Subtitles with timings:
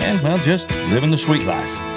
[0.00, 1.90] and, well, just living the sweet life.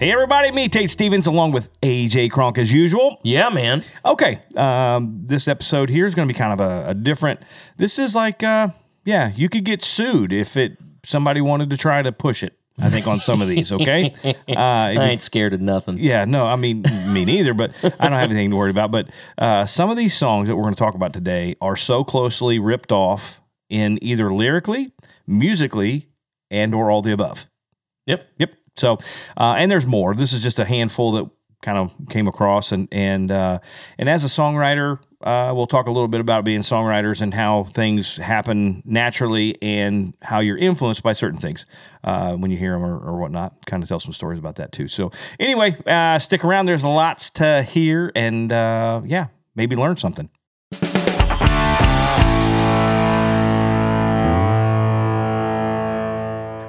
[0.00, 3.20] Hey, everybody, me, Tate Stevens, along with AJ Kronk as usual.
[3.22, 3.84] Yeah, man.
[4.02, 7.40] Okay, um, this episode here is going to be kind of a, a different.
[7.76, 8.68] This is like, uh,
[9.04, 12.54] yeah, you could get sued if it somebody wanted to try to push it.
[12.78, 13.72] I think on some of these.
[13.72, 15.98] Okay, uh, I ain't scared of nothing.
[15.98, 18.90] yeah, no, I mean me neither, but I don't have anything to worry about.
[18.90, 22.04] But uh, some of these songs that we're going to talk about today are so
[22.04, 24.92] closely ripped off in either lyrically,
[25.26, 26.08] musically,
[26.50, 27.46] and or all the above.
[28.06, 28.28] Yep.
[28.38, 28.54] Yep.
[28.76, 28.98] So,
[29.36, 30.14] uh, and there's more.
[30.14, 31.30] This is just a handful that
[31.62, 33.60] kind of came across, and and uh,
[33.98, 37.64] and as a songwriter, uh, we'll talk a little bit about being songwriters and how
[37.64, 41.66] things happen naturally, and how you're influenced by certain things
[42.04, 43.66] uh, when you hear them or, or whatnot.
[43.66, 44.88] Kind of tell some stories about that too.
[44.88, 46.66] So, anyway, uh, stick around.
[46.66, 50.30] There's lots to hear, and uh, yeah, maybe learn something.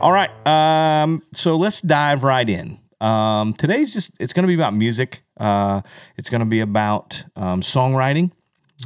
[0.02, 0.32] All right.
[0.48, 2.80] Um, so let's dive right in.
[3.00, 5.24] Um, today's just, it's going to be about music.
[5.38, 5.82] Uh,
[6.18, 8.32] it's going to be about um, songwriting.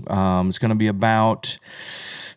[0.08, 1.58] Um, it's going to be about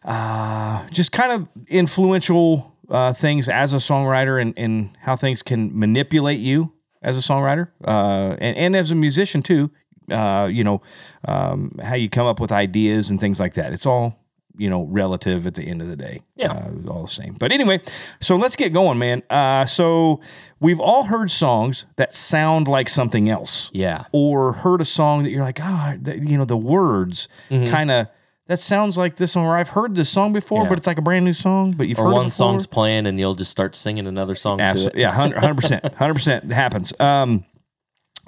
[0.05, 5.79] uh, just kind of influential uh, things as a songwriter and, and how things can
[5.79, 9.71] manipulate you as a songwriter uh, and, and as a musician too.
[10.11, 10.81] Uh, you know,
[11.27, 13.75] um, how you come up with ideas and things like that.
[13.75, 14.17] It's all,
[14.59, 16.21] you know, relative at the end of the day.
[16.37, 16.53] Yeah.
[16.53, 17.35] Uh, all the same.
[17.35, 17.81] But anyway,
[18.21, 19.23] so let's get going, man.
[19.31, 20.21] Uh, so
[20.61, 24.05] we've all heard songs that sound like something else Yeah.
[24.13, 27.71] or heard a song that you're like, oh, you know, the words Mm-hmm.
[27.71, 28.09] kind of
[28.49, 30.71] that sounds like this song, or I've heard this song before, Yeah.
[30.71, 33.19] but it's like a brand new song, but you've Or heard one song's playing and
[33.19, 34.67] you'll just start singing another song to it.
[34.69, 36.93] Absolutely, yeah, hundred percent, hundred percent happens.
[36.99, 37.45] Um,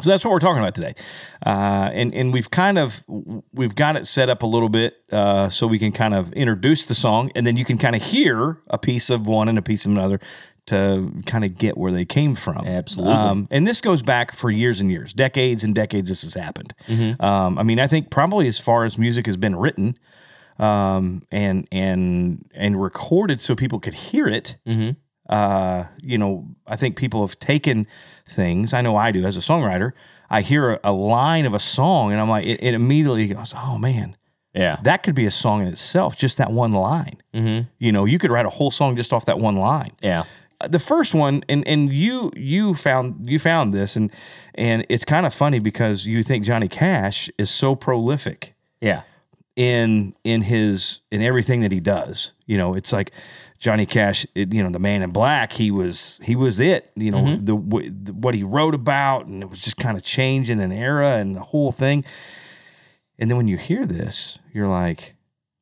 [0.02, 0.94] so that's what we're talking about today,
[1.44, 3.04] uh, and and we've kind of
[3.52, 6.84] we've got it set up a little bit uh, so we can kind of introduce
[6.84, 9.62] the song, and then you can kind of hear a piece of one and a
[9.62, 10.20] piece of another
[10.66, 12.66] to kind of get where they came from.
[12.66, 13.12] Absolutely.
[13.12, 16.08] Um, and this goes back for years and years, decades and decades.
[16.08, 16.74] This has happened.
[16.86, 17.20] Mm-hmm.
[17.22, 19.98] Um, I mean, I think probably as far as music has been written
[20.60, 24.56] um, and and and recorded so people could hear it.
[24.66, 24.90] Mm-hmm.
[25.30, 27.86] Uh, you know, I think people have taken
[28.28, 28.74] things.
[28.74, 29.92] I know I do as a songwriter.
[30.28, 33.54] I hear a, a line of a song, and I'm like, it, it immediately goes,
[33.56, 34.16] "Oh man,
[34.54, 34.76] Yeah.
[34.82, 36.16] that could be a song in itself.
[36.16, 37.22] Just that one line.
[37.32, 37.68] Mm-hmm.
[37.78, 40.24] You know, you could write a whole song just off that one line." Yeah.
[40.60, 44.10] Uh, the first one and and you you found you found this and
[44.56, 49.02] and it's kind of funny because you think Johnny Cash is so prolific Yeah.
[49.56, 52.32] in in his in everything that he does.
[52.46, 53.12] You know, it's like
[53.60, 54.26] Johnny Cash.
[54.34, 55.52] It, you know, the Man in Black.
[55.52, 56.90] He was he was it.
[56.96, 60.02] You know, the, w- the what he wrote about, and it was just kind of
[60.02, 62.04] changing an era and the whole thing.
[63.18, 65.14] And then when you hear this, you're like,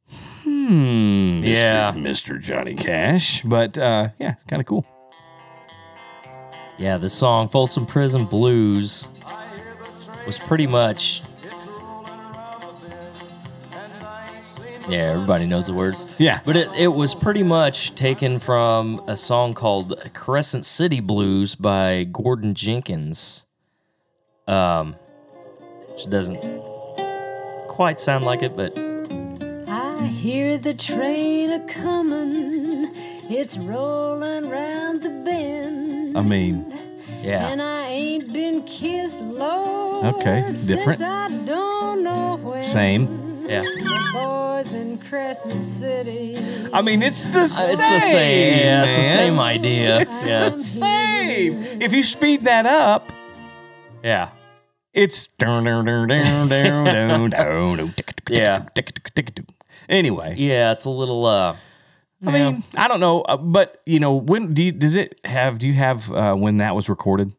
[0.09, 1.57] hmm, Mr.
[1.57, 1.93] Yeah.
[1.93, 2.41] Mr.
[2.41, 3.43] Johnny Cash.
[3.43, 4.87] But uh, yeah, kind of cool.
[6.79, 6.99] Yeah.
[6.99, 9.09] The song Folsom Prison Blues
[10.25, 11.23] was pretty much.
[14.89, 16.05] Yeah, everybody knows the words.
[16.19, 16.41] Yeah.
[16.45, 22.05] But it, it was pretty much taken from a song called Crescent City Blues by
[22.05, 23.45] Gordon Jenkins.
[24.47, 24.97] Um,
[25.91, 26.41] which doesn't
[27.69, 28.73] quite sound like it, but
[29.69, 32.91] I hear the train a comin',
[33.29, 36.17] it's rolling round the bend.
[36.17, 36.73] I mean,
[37.21, 37.49] yeah.
[37.49, 40.15] And I ain't been kissed, Lord.
[40.15, 40.99] Okay, different.
[40.99, 42.63] Since I don't know when.
[42.63, 43.45] same.
[43.49, 43.65] Yeah.
[44.59, 46.37] Boys in Crescent City.
[46.73, 47.75] I mean, it's the same.
[47.75, 48.59] It's the same.
[48.59, 49.15] Yeah, it's the man.
[49.15, 50.01] same idea.
[50.01, 50.49] It's yeah.
[50.49, 51.81] the same.
[51.81, 53.13] If you speed that up,
[54.03, 54.31] Yeah.
[54.93, 55.29] it's
[58.29, 58.67] Yeah.
[59.89, 61.55] Anyway, Yeah, it's a little uh
[62.27, 65.61] I mean, I don't know, uh, but you know, when do you, does it have?
[65.61, 67.33] Do you have uh, when that was recorded?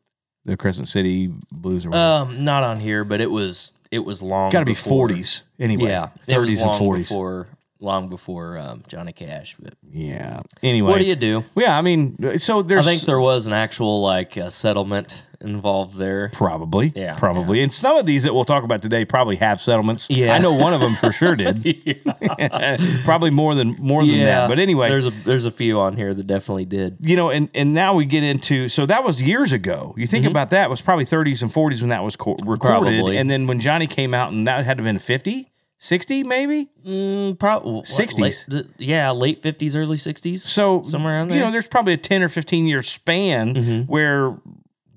[0.45, 2.31] The Crescent City Blues or whatever?
[2.31, 5.89] um not on here, but it was it was long Got to be forties anyway.
[5.89, 6.09] Yeah.
[6.25, 7.07] Thirties and forties.
[7.07, 7.47] before
[7.79, 9.55] long before um, Johnny Cash.
[9.59, 10.41] But Yeah.
[10.61, 11.43] Anyway, what do you do?
[11.55, 12.85] Yeah, I mean, so there's.
[12.85, 16.29] I think there was an actual like uh, settlement involved there.
[16.33, 20.07] probably, Yeah, probably, and some of these that we'll talk about today probably have settlements.
[20.09, 20.33] Yeah.
[20.33, 21.63] I know one of them for sure did.
[23.05, 24.47] probably more than more than that.
[24.49, 26.97] But anyway, there's a there's a few on here that definitely did.
[26.99, 29.93] you know, and and now we get into so that was years ago.
[29.97, 32.95] You think about that it was probably 30s and 40s when that was co- recorded,
[32.95, 33.17] Probably.
[33.17, 36.69] and then when Johnny came out, and that had to have been 50, 60 maybe.
[36.85, 38.67] Mm, probably 60s.
[38.77, 40.43] yeah, late fifties, early sixties.
[40.43, 44.35] So somewhere around there You know, there's probably a 10 or 15 year span where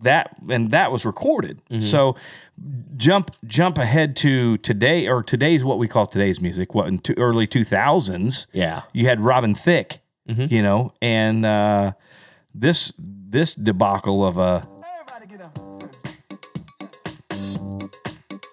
[0.02, 1.62] that and that was recorded.
[1.80, 2.16] So
[2.96, 6.74] jump jump ahead to today or today's what we call today's music.
[6.74, 8.46] What in two, early 2000s?
[8.52, 11.92] yeah, You had Robin Thicke, you know, and uh,
[12.54, 14.66] this this debacle of a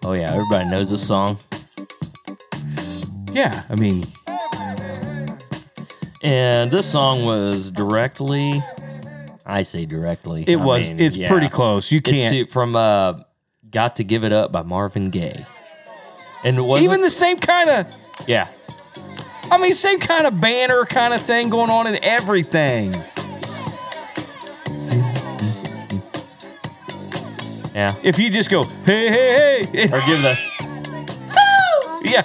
[0.03, 1.37] oh yeah, everybody knows this song.
[3.33, 3.63] yeah.
[3.69, 4.03] I mean,
[6.21, 8.61] And this song was directly,
[9.49, 10.43] I say directly.
[10.47, 10.89] it I was.
[10.89, 11.27] mean, it's yeah.
[11.27, 11.91] pretty close.
[11.91, 13.21] You can't It's from uh,
[13.69, 15.45] "Got to Give It Up" by Marvin Gaye.
[16.43, 17.87] And it wasn't even the same kind of.
[18.27, 18.47] yeah,
[19.51, 22.93] I mean, same kind of banner kind of thing going on in everything.
[27.73, 27.95] yeah.
[28.03, 30.37] If you just go, hey, hey, hey, Or give the
[32.03, 32.23] yeah,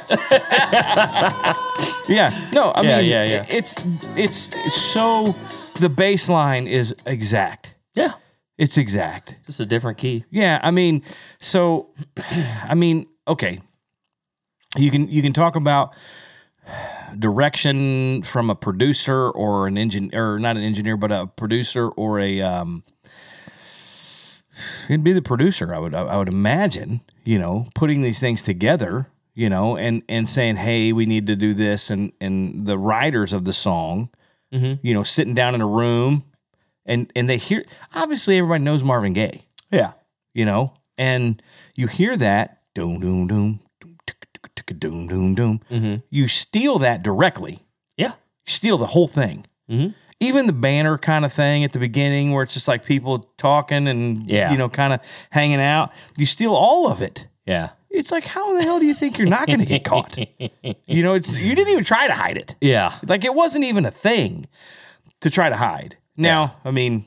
[2.09, 3.47] yeah, no, I Yeah, mean, yeah, yeah.
[3.49, 3.75] it's
[4.17, 5.35] it's so
[5.75, 7.75] the bass line is exact.
[7.95, 8.15] yeah,
[8.59, 9.37] It's exact.
[9.47, 10.25] just a different key.
[10.31, 11.03] Yeah, I mean,
[11.41, 11.91] so,
[12.65, 13.61] I mean, okay,
[14.77, 15.95] you can you can talk about
[17.19, 22.19] direction from a producer or an engineer, or not an engineer, but a producer or
[22.19, 22.83] a um,
[24.89, 25.75] it'd be the producer.
[25.75, 30.29] I would I would imagine, you know, putting these things together, you know, and and
[30.29, 34.09] saying, hey, we need to do this, and and the writers of the song,
[34.51, 36.25] you know, sitting down in a room.
[36.87, 37.65] And, and they hear
[37.95, 39.41] obviously everybody knows Marvin Gaye
[39.73, 39.93] Yeah,
[40.35, 41.43] you know, and
[41.75, 43.61] you hear that doom doom doom
[44.79, 46.03] doom doom doom doom.
[46.11, 47.61] You steal that directly.
[47.97, 48.09] yeah,
[48.47, 49.47] You steal the whole thing.
[49.71, 49.95] Mhm.
[50.21, 53.89] Even the banner kind of thing at the beginning, where it's just like people talking
[53.89, 54.53] and Yeah.
[54.53, 55.01] you know, kind of
[55.31, 55.91] hanging out.
[56.17, 57.27] You steal all of it.
[57.47, 59.85] yeah, It's like, how in the hell do you think you're not going to get
[59.85, 60.19] caught?
[60.87, 62.55] you know, it's you didn't even try to hide it.
[62.61, 64.47] yeah, Like it wasn't even a thing
[65.21, 65.97] to try to hide.
[66.17, 67.07] Now, I mean,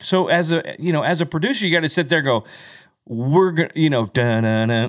[0.00, 2.44] so as a you know, as a producer, you got to sit there and go,
[3.06, 4.88] we're gonna, you know, da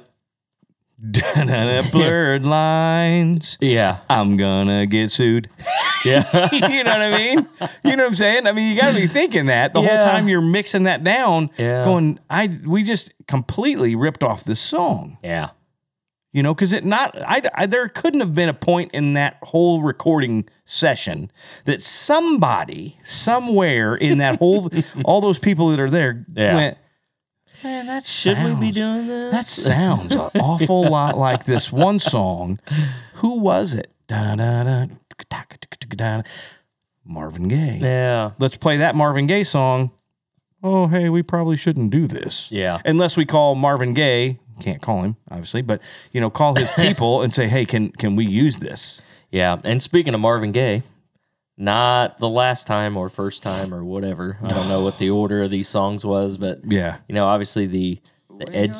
[1.92, 3.58] blurred lines.
[3.60, 5.50] yeah, I'm gonna get sued.
[6.06, 7.48] yeah, you know what I mean?
[7.84, 8.46] You know what I'm saying?
[8.48, 9.90] I mean, you got to be thinking that the Yeah.
[9.98, 11.84] whole time you're mixing that down, Yeah.
[11.84, 15.18] going, I we just completely ripped off this song.
[15.24, 15.50] yeah,
[16.34, 19.38] You know, because it not I, I there couldn't have been a point in that
[19.42, 21.32] whole recording session
[21.66, 24.70] that somebody somewhere in that whole
[25.04, 26.56] all those people that are there Yeah.
[26.56, 26.78] went,
[27.64, 29.32] man, that Should we be doing this?
[29.32, 32.60] That sounds an awful lot like this one song.
[33.16, 33.92] Who was it?
[34.08, 34.86] Da, da, da,
[35.30, 35.44] da,
[35.90, 36.22] da, da,
[37.06, 37.80] Marvin Gaye.
[37.82, 39.92] yeah, Let's play that Marvin Gaye song.
[40.64, 44.40] Oh, hey, we probably shouldn't do this yeah, unless we call Marvin Gaye.
[44.60, 45.82] Can't call him, obviously, but
[46.12, 49.60] you know, call his people and say, "Hey, can can we use this?" yeah.
[49.64, 50.84] And speaking of Marvin Gaye,
[51.62, 54.38] not the last time or first time or whatever.
[54.44, 57.68] I don't know what the order of these songs was, but Yeah, you know, obviously
[57.68, 58.00] the,
[58.40, 58.72] the Ed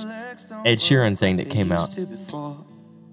[0.66, 1.96] Ed Sheeran thing that came out,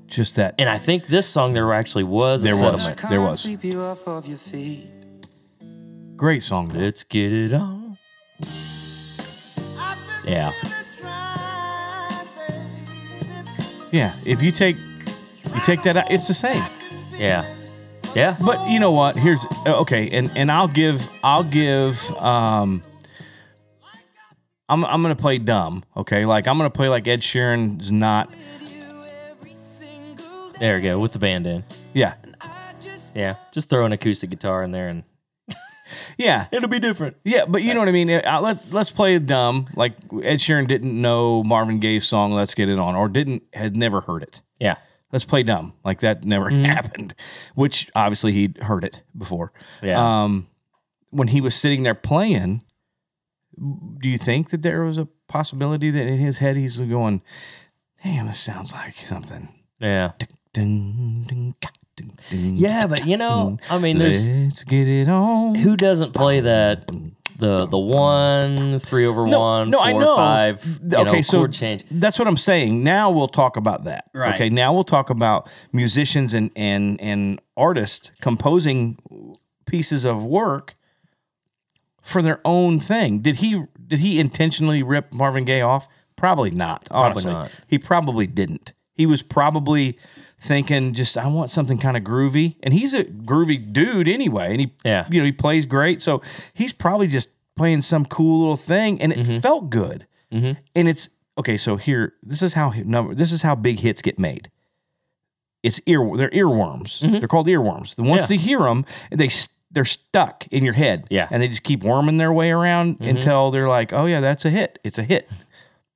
[0.07, 0.55] just that.
[0.59, 2.81] and I think this song there actually was a There was.
[2.83, 3.11] settlement.
[3.11, 3.41] There was.
[3.41, 4.87] Sweep you off of your feet.
[6.17, 6.69] Great song.
[6.69, 6.81] though.
[6.81, 7.99] Let's get it on.
[10.27, 10.51] Yeah,
[13.91, 16.63] Yeah, if you take you take that out, it's the same.
[17.19, 17.45] yeah,
[18.15, 18.35] yeah.
[18.45, 19.17] But you know what?
[19.17, 22.83] Here's okay, and and I'll give I'll give um.
[24.71, 26.27] I'm, I'm gonna play dumb, okay?
[26.27, 28.31] Like I'm gonna play like Ed Sheeran's not,
[30.59, 31.65] There we go with the band in.
[31.95, 32.15] yeah,
[33.15, 35.05] Yeah, just throw an acoustic guitar in there and
[36.19, 36.49] yeah.
[36.53, 37.17] it'll be different.
[37.25, 38.11] Yeah, but you know what I mean.
[38.11, 39.69] Uh, let's let's play dumb.
[39.75, 43.75] Like Ed Sheeran didn't know Marvin Gaye's song "Let's Get It On" or didn't had
[43.75, 44.43] never heard it.
[44.61, 44.77] Yeah,
[45.13, 45.73] Let's play dumb.
[45.85, 46.65] Like that never Mm-hmm.
[46.65, 47.15] happened.
[47.55, 49.53] Which obviously he'd heard it before.
[49.83, 50.49] yeah, Um,
[51.11, 52.63] when he was sitting there playing,
[54.01, 57.23] do you think that there was a possibility that in his head he's going,
[58.05, 59.49] "Damn, this sounds like something."
[59.81, 60.13] yeah,
[62.31, 62.87] yeah.
[62.87, 65.55] But you know, I mean, there's Let's get it on.
[65.55, 66.91] who doesn't play that
[67.39, 70.17] The the one, three over one, no, four, I know.
[70.17, 70.81] five.
[70.93, 71.85] Okay, know, so change.
[71.89, 72.83] that's what I'm saying.
[72.83, 74.07] Now we'll talk about that.
[74.13, 74.35] Right.
[74.35, 74.51] Okay.
[74.51, 78.99] Now we'll talk about musicians and and and artists composing
[79.67, 80.75] pieces of work
[82.03, 83.21] for their own thing.
[83.21, 85.87] Did he did he intentionally rip Marvin Gaye off?
[86.17, 86.89] Probably not.
[86.91, 87.53] Honestly, not.
[87.69, 88.73] he probably didn't.
[88.95, 89.97] He was probably
[90.41, 94.61] thinking just I want something kind of groovy, and he's a groovy dude anyway, and
[94.61, 95.07] he Yeah.
[95.11, 96.23] you know he plays great, so
[96.55, 99.39] he's probably just playing some cool little thing, and it Mm-hmm.
[99.41, 100.07] felt good.
[100.31, 101.57] And it's okay.
[101.57, 103.15] So here, this is how number.
[103.15, 104.51] This is how big hits get made.
[105.63, 105.99] It's ear.
[106.17, 107.01] They're earworms.
[107.01, 107.95] They're called earworms.
[107.97, 108.33] The once Mm-hmm.
[108.35, 108.39] Yeah.
[108.39, 109.31] they hear them, they
[109.71, 111.07] they're stuck in your head.
[111.11, 111.25] Yeah.
[111.25, 111.35] Mm-hmm.
[111.35, 114.51] and they just keep worming their way around until they're like, oh yeah, that's a
[114.51, 114.79] hit.
[114.85, 115.29] It's a hit.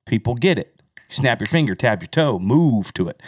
[0.05, 0.81] People get it.
[1.09, 3.21] Snap your finger, tap your toe, move to it.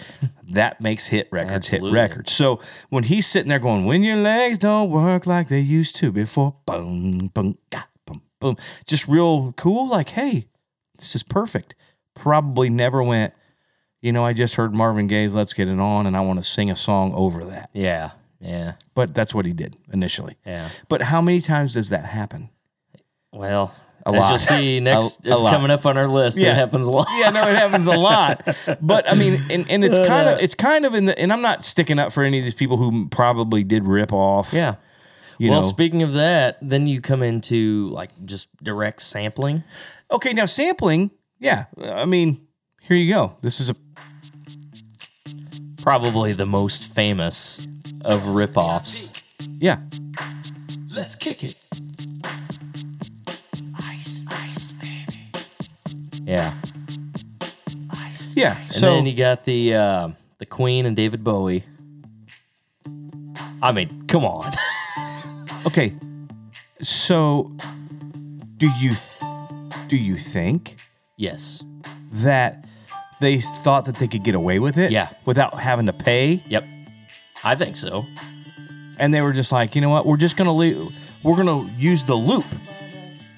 [0.49, 2.31] That makes hit records hit records.
[2.31, 2.59] So
[2.89, 6.55] when he's sitting there going, when your legs don't work like they used to before,
[6.65, 9.87] boom, boom, ga, boom, boom, just real cool.
[9.87, 10.47] Like, hey,
[10.97, 11.73] this is perfect.
[12.13, 13.33] Probably never went,
[14.01, 16.43] you know, I just heard Marvin Gaye's Let's Get It On and I want to
[16.43, 17.69] sing a song over that.
[17.73, 20.37] Yeah, yeah, But that's what he did initially.
[20.45, 20.69] yeah.
[20.89, 22.49] But how many times does that happen?
[23.33, 23.73] Well,
[24.05, 24.29] A as lot.
[24.29, 26.51] you'll see next, A- a coming up on our list, Yeah.
[26.51, 27.07] it happens a lot.
[27.17, 28.45] yeah, no, it happens a lot.
[28.81, 31.41] But I mean, and, and it's kind of it's kind of in the and I'm
[31.41, 34.53] not sticking up for any of these people who probably did rip off.
[34.53, 34.75] Yeah.
[35.39, 35.67] you well, know.
[35.67, 39.63] speaking of that, then you come into like just direct sampling.
[40.12, 41.09] okay, now sampling.
[41.39, 42.47] Yeah, I mean,
[42.81, 43.35] here you go.
[43.41, 43.75] This is a
[45.81, 47.65] Probably the most famous
[48.01, 49.21] of ripoffs.
[49.59, 49.79] yeah.
[50.95, 51.55] Let's kick it.
[56.25, 56.53] Yeah.
[57.94, 58.36] Nice.
[58.36, 58.58] Yeah.
[58.58, 61.63] And So then you got the uh, the Queen and David Bowie.
[63.62, 64.51] I mean, come on.
[65.65, 65.94] okay.
[66.82, 67.51] So
[68.58, 69.32] do you th-
[69.88, 70.75] do you think
[71.17, 71.63] yes.
[72.12, 72.65] that
[73.22, 74.91] they thought that they could get away with it?
[74.91, 75.10] Yeah.
[75.25, 76.65] Without having to pay, Yep.
[77.44, 78.05] I think so.
[78.98, 80.05] and they were just like, you know what?
[80.05, 80.89] We're just gonna le-
[81.24, 82.46] we're gonna use the loop.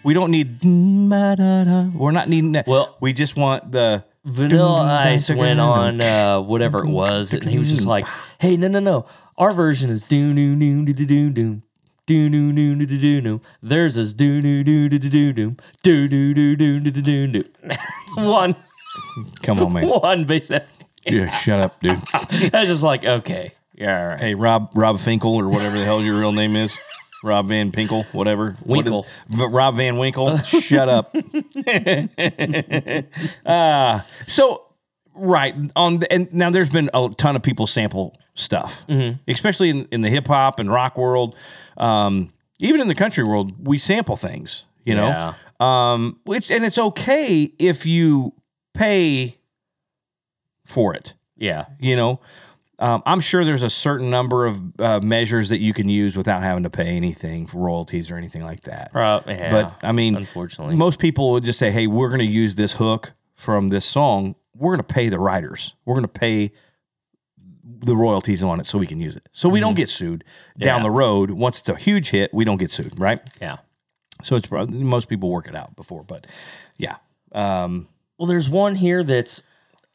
[0.07, 0.63] We don't need.
[0.63, 2.65] We're not needing that.
[2.65, 7.59] Well- we just want the Vanilla Ice went on uh, whatever it was, and he
[7.59, 8.07] was just like,
[8.39, 9.05] "Hey, no, no, no.
[9.37, 11.61] Our version is do do do do do do do."
[12.05, 13.41] Do do do do do do do.
[13.61, 17.01] Theirs is do do do do do do do do do do do do do
[17.01, 17.43] do do.
[18.15, 18.55] One,
[19.43, 19.89] Come on, man.
[19.89, 20.63] one basic.
[21.05, 22.01] Yeah, shut up, dude.
[22.13, 24.19] I was just like, okay, yeah, all right.
[24.21, 26.77] Hey, Rob Rob Finkel or whatever the hell your real name is.
[27.23, 28.53] Rob Van Pinkle, whatever.
[28.63, 29.05] What is- Winkle.
[29.49, 30.37] Rob Van Winkle.
[30.45, 31.15] Shut up.
[33.45, 34.65] uh, so
[35.15, 38.85] right on the, and now there's been a ton of people sample stuff,
[39.27, 41.35] especially in, in the hip hop and rock world,
[41.77, 43.67] um, even in the country world.
[43.67, 45.07] We sample things, you know.
[45.07, 45.33] Yeah.
[45.59, 48.33] Um, which and it's okay if you
[48.75, 49.37] pay
[50.65, 52.19] for it Yeah, you know
[52.79, 56.41] um, i'm sure there's a certain number of uh, measures that you can use without
[56.41, 58.91] having to pay anything for royalties or anything like that.
[58.91, 59.51] Prob- yeah.
[59.51, 62.73] but i mean unfortunately, most people would just say hey we're going to use this
[62.73, 64.35] hook from this song.
[64.55, 65.75] We're going to pay the writers.
[65.85, 66.51] We're going to pay
[67.63, 69.27] the royalties on it so we can use it.
[69.31, 70.23] So we don't get sued
[70.57, 70.83] down Yeah.
[70.83, 71.29] the road.
[71.29, 73.21] Once it's a huge hit we don't get sued right?
[73.41, 73.57] Yeah.
[74.23, 76.25] so it's most people work it out before but
[76.77, 76.95] yeah
[77.33, 79.43] um, Well, there's one here that's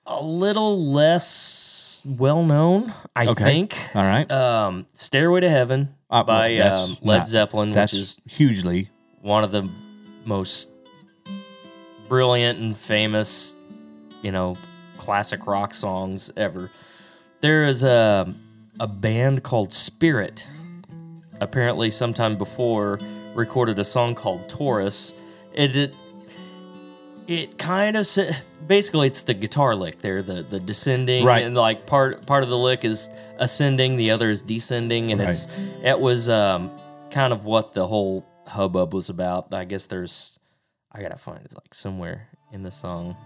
[0.07, 3.45] a little less well known, I Okay.
[3.45, 3.79] think.
[3.95, 8.01] all right Um, "Stairway to Heaven" Uh, by that's um, Led not- Zeppelin, that's which
[8.03, 8.91] is hugely
[9.21, 9.69] one of the
[10.25, 10.69] most
[12.09, 13.55] brilliant and famous,
[14.23, 14.57] you know,
[14.99, 16.71] classic rock songs ever.
[17.41, 18.33] There is a
[18.81, 20.47] a band called Spirit.
[21.41, 22.99] Apparently, sometime before,
[23.35, 25.15] recorded a song called Taurus.
[25.53, 25.97] It it,
[27.29, 28.07] it kind of
[28.67, 31.45] basically it's the guitar lick there, the the descending, Right.
[31.45, 35.47] and like part part of the lick is ascending, the other is descending, and it's
[35.83, 36.71] it was um,
[37.11, 39.53] kind of what the whole hubbub was about.
[39.53, 40.39] I guess there's
[40.91, 43.17] I gotta find it's like somewhere in the song.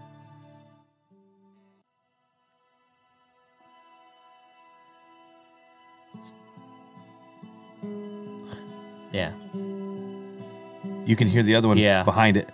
[9.11, 9.31] Yeah.
[11.05, 12.03] you can hear the other one Yeah.
[12.03, 12.49] behind it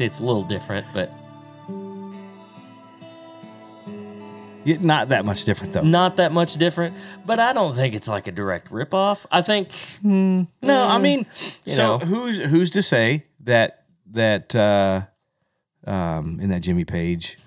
[0.00, 1.10] It's a little different, but
[4.64, 5.80] Yeah, not that much different though.
[5.82, 6.94] not that much different.
[7.24, 9.24] But I don't think it's like a direct ripoff.
[9.30, 9.70] I think
[10.02, 11.20] No, I mean,
[11.64, 11.98] you so know.
[11.98, 15.02] who's who's to say that that uh,
[15.86, 17.38] um, in that Jimmy Page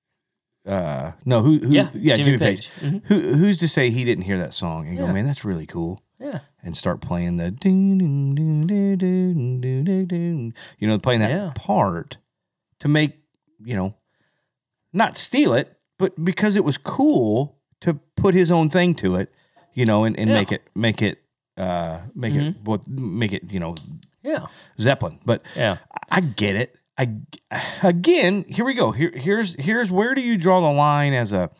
[0.66, 2.70] uh, no, who, who Yeah, Jimmy Jimmy, Page.
[2.80, 3.02] Page.
[3.06, 6.02] Who, who's to say he didn't hear that song and go, man, that's really cool,
[6.20, 6.40] yeah.
[6.62, 10.52] And start playing the doo doo doo doo doo doo doo.
[10.78, 11.52] You know, playing that yeah.
[11.54, 12.18] part
[12.80, 13.18] to make,
[13.64, 13.96] you know,
[14.92, 19.32] not steal it, but because it was cool to put his own thing to it,
[19.72, 20.36] you know, and, and yeah.
[20.36, 21.22] make it make it
[21.56, 22.48] uh make mm-hmm.
[22.48, 23.74] it what make it, you know,
[24.22, 24.46] yeah.
[24.78, 25.20] Zeppelin.
[25.24, 25.78] But yeah.
[26.10, 26.76] I, I get it.
[26.98, 27.16] I
[27.82, 28.90] again, here we go.
[28.90, 31.50] Here here's here's where do you draw the line as a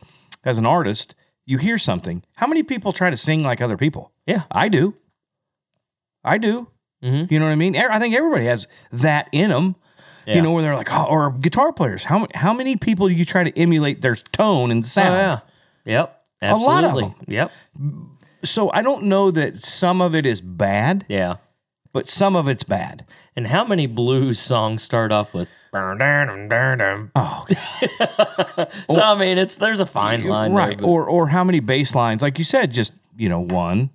[0.45, 1.15] as an artist
[1.47, 2.23] you hear something.
[2.37, 4.13] How many people try to sing like other people?
[4.27, 4.43] Yeah.
[4.51, 4.95] I do.
[6.25, 6.69] I do.
[7.03, 7.31] Mhm.
[7.31, 7.75] You know what I mean?
[7.77, 9.75] I think everybody has that in them.
[10.27, 10.35] Yeah.
[10.37, 12.05] You know where they're like, oh, or guitar players.
[12.05, 15.15] How how many people do you try to emulate their tone and Oh, sound?
[15.15, 15.41] yeah.
[15.93, 16.23] Yep.
[16.43, 17.03] A lot of Absolutely.
[17.09, 17.25] them.
[17.29, 17.51] Yep.
[18.45, 21.37] So I don't know that some of it is bad, Yeah.
[21.93, 23.05] but some of it's bad.
[23.35, 29.81] And how many blues songs start off with Oh, god So I mean it's there's
[29.81, 30.77] a fine line right.
[30.79, 32.23] there, or or how many bass lines?
[32.23, 33.91] Like you said, just you know, one,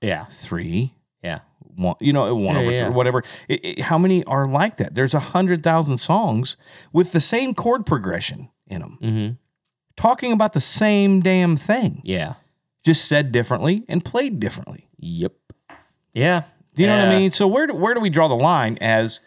[0.00, 0.24] yeah.
[0.30, 1.40] three, Yeah.
[1.76, 2.84] one, you know, one Yeah, over yeah.
[2.86, 3.22] three, whatever.
[3.48, 4.94] It, it- how many are like that?
[4.94, 6.56] There's a hundred thousand songs
[6.92, 9.36] with the same chord progression in them, Mhm.
[9.96, 12.34] talking about the same damn thing, Yeah.
[12.84, 14.88] just said differently and played differently.
[14.98, 15.32] Yep.
[16.14, 16.42] Yeah.
[16.74, 17.30] Do you know what I mean?
[17.30, 18.78] So where do, where do we draw the line?
[18.80, 19.20] As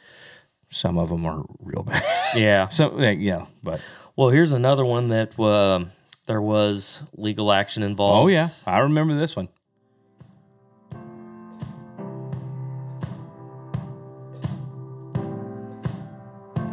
[0.76, 2.04] some of them are real bad.
[2.36, 2.68] Yeah.
[2.68, 3.80] so yeah, but
[4.18, 5.92] Well, here's another one that um
[6.26, 8.26] there was legal action involved.
[8.26, 9.48] oh yeah, I remember this one.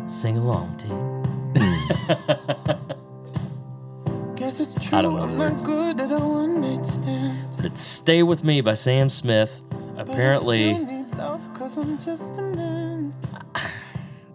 [0.06, 0.88] Sing along, T.
[4.36, 4.98] Guess it's true.
[4.98, 7.56] I don't know I'm the not good at a one night stand.
[7.56, 9.62] But it's Stay With Me by Sam Smith.
[9.70, 13.14] But I Apparently, still need love 'cause I'm just a man.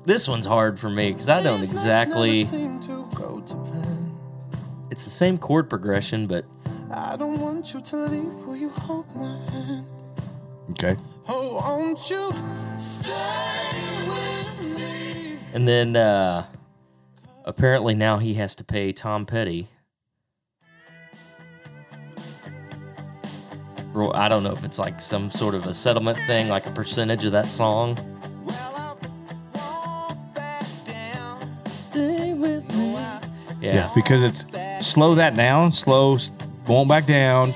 [0.08, 2.46] this one's hard for me because I don't exactly.
[2.46, 4.18] never seem to go to plan.
[4.90, 6.46] It's the same chord progression, but
[6.90, 8.34] I don't want you to leave.
[8.34, 9.86] Will you hold my hand?
[10.72, 10.96] Okay.
[11.28, 12.32] Oh, won't you
[12.78, 15.40] stay with me?
[15.54, 16.46] and then uh
[17.44, 19.68] apparently now he has to pay Tom Petty.
[24.14, 27.26] I don't know if it's like some sort of a settlement thing, like a percentage
[27.26, 27.98] of that song.
[33.68, 33.90] Yeah, Yeah.
[33.96, 34.46] because it's
[34.88, 36.18] slow that down, slow,
[36.68, 37.53] won't back down,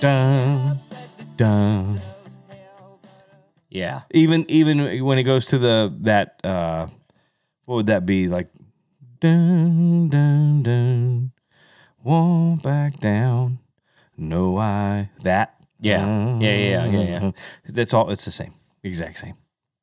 [0.00, 0.78] dun,
[1.36, 2.00] dun.
[3.70, 4.02] Yeah.
[4.12, 6.86] Even even when it goes to the that uh,
[7.64, 8.48] what would that be like?
[9.20, 11.32] Dun dun dun,
[12.02, 13.58] won't back down.
[14.16, 15.54] No, I that.
[15.80, 16.38] Yeah.
[16.38, 17.30] Yeah, yeah, yeah, yeah.
[17.68, 18.10] That's all.
[18.10, 19.34] It's the same, exact same.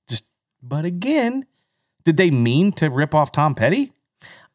[0.10, 0.26] Just,
[0.62, 1.46] but again,
[2.04, 3.94] did they mean to rip off Tom Petty?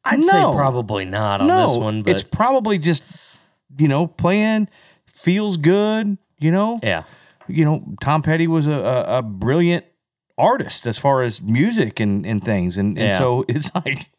[0.05, 0.55] I'd say No.
[0.55, 3.39] probably not on this one, but it's probably just
[3.79, 4.69] you know playing
[5.07, 6.17] feels good.
[6.39, 7.05] You know, yeah.
[7.49, 9.85] you know Tom Petty was a, a, a brilliant
[10.39, 13.19] artist as far as music and, and things, and, and Yeah.
[13.19, 14.11] so it's like.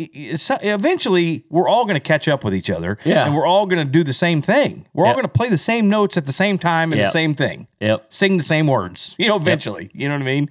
[0.00, 3.26] It's, eventually, we're all going to catch up with each other, Yeah.
[3.26, 4.86] and we're all going to do the same thing.
[4.94, 7.08] We're all going to play the same notes at the same time and Yep.
[7.08, 8.06] the same thing, Yep.
[8.08, 9.16] sing the same words.
[9.18, 10.50] You know, eventually, you know what I mean.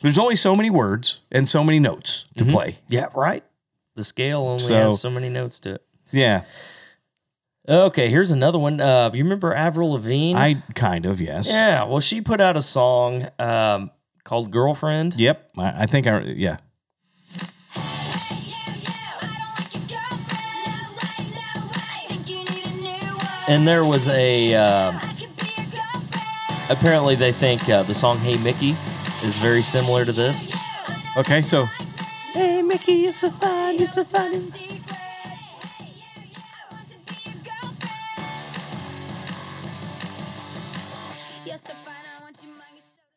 [0.00, 2.52] There's only so many words and so many notes to mm-hmm.
[2.54, 2.76] play.
[2.88, 3.42] Yeah, right.
[3.94, 5.82] The scale only So- has so many notes to it.
[6.12, 6.42] Yeah,
[7.66, 8.78] Okay, here's another one.
[8.78, 10.36] Uh, you remember Avril Lavigne?
[10.38, 11.48] I kind of yes.
[11.48, 11.84] yeah.
[11.84, 13.90] Well, she put out a song um,
[14.22, 15.50] called "Girlfriend." Yep.
[15.56, 16.58] I, I think I yeah.
[23.46, 24.54] And there was a.
[24.54, 24.98] Um,
[26.70, 28.74] apparently, they think uh, the song "Hey Mickey"
[29.22, 30.56] is very similar to this.
[31.18, 31.66] Okay, so
[32.34, 34.42] Hey Mickey, you're so fine, you're so fine.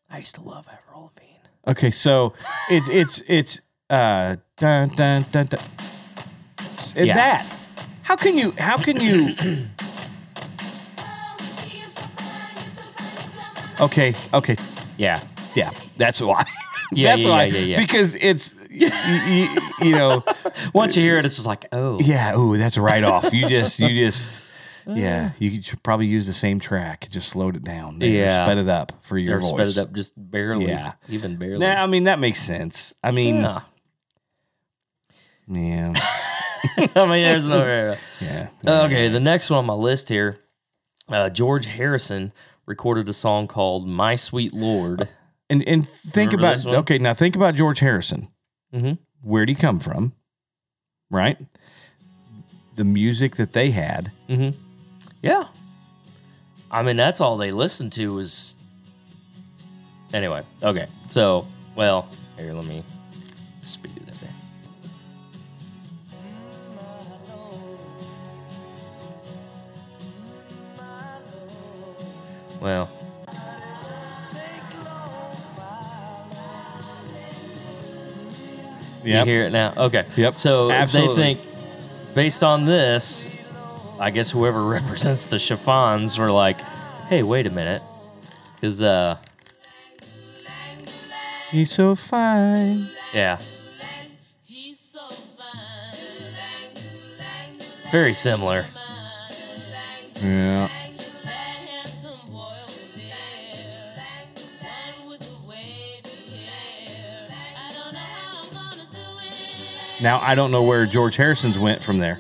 [0.10, 1.38] I used to love Avril Lavigne.
[1.68, 2.34] okay, so
[2.70, 5.60] it's it's it's uh dun dun dun dun.
[6.80, 7.14] S- Yeah.
[7.16, 7.46] That.
[8.04, 9.36] How can you how can you
[13.80, 14.56] Okay, okay.
[14.98, 15.22] Yeah,
[15.56, 16.44] Yeah, that's why.
[16.94, 17.44] Yeah, that's yeah, why.
[17.44, 17.78] yeah, yeah, yeah.
[17.78, 18.90] Because it's you,
[19.28, 19.48] you,
[19.82, 20.24] you know,
[20.74, 23.34] once you hear it, it's just like, oh, yeah, ooh, that's right off.
[23.34, 24.44] You just you just
[24.88, 28.00] yeah, you should probably use the same track, just slowed it down.
[28.00, 28.46] there, Yeah.
[28.46, 29.78] sped it up for your or sped voice.
[29.78, 30.94] it up just barely, Yeah.
[31.10, 31.60] even barely.
[31.60, 32.94] Nah, I mean that makes sense.
[33.04, 33.62] I mean, yeah.
[35.48, 35.94] yeah,
[36.96, 37.96] I mean, there's no.
[38.22, 38.50] yeah.
[38.68, 40.40] Okay, the next one on my list here,
[41.10, 42.34] uh, George Harrison
[42.66, 45.08] recorded a song called "My Sweet Lord."
[45.50, 46.76] And and think Remember about one?
[46.78, 48.28] okay, now think about George Harrison.
[48.74, 48.98] Mhm.
[49.22, 50.14] Where'd he come from?
[51.10, 51.38] Right?
[52.76, 54.12] the music that they had.
[55.24, 55.48] Yeah.
[56.70, 58.56] I mean, that's all they listened to was.
[60.14, 60.86] Anyway, okay.
[61.08, 62.84] So, well, here, let me
[63.62, 64.30] speed it up there.
[72.60, 72.90] Well,
[79.04, 79.24] Yeah.
[79.24, 79.74] you hear it now?
[79.78, 80.06] Okay.
[80.16, 80.34] Yep.
[80.36, 81.16] So Absolutely.
[81.16, 83.44] they think, based on this,
[84.00, 86.60] I guess whoever represents the chiffons were like,
[87.10, 87.82] hey, wait a minute.
[88.56, 89.18] Because, uh,
[91.52, 92.90] He's so fine.
[93.14, 93.40] yeah.
[97.92, 98.66] Very similar.
[100.22, 100.68] Yeah.
[110.02, 112.20] Now I don't know where George Harrison's went from there.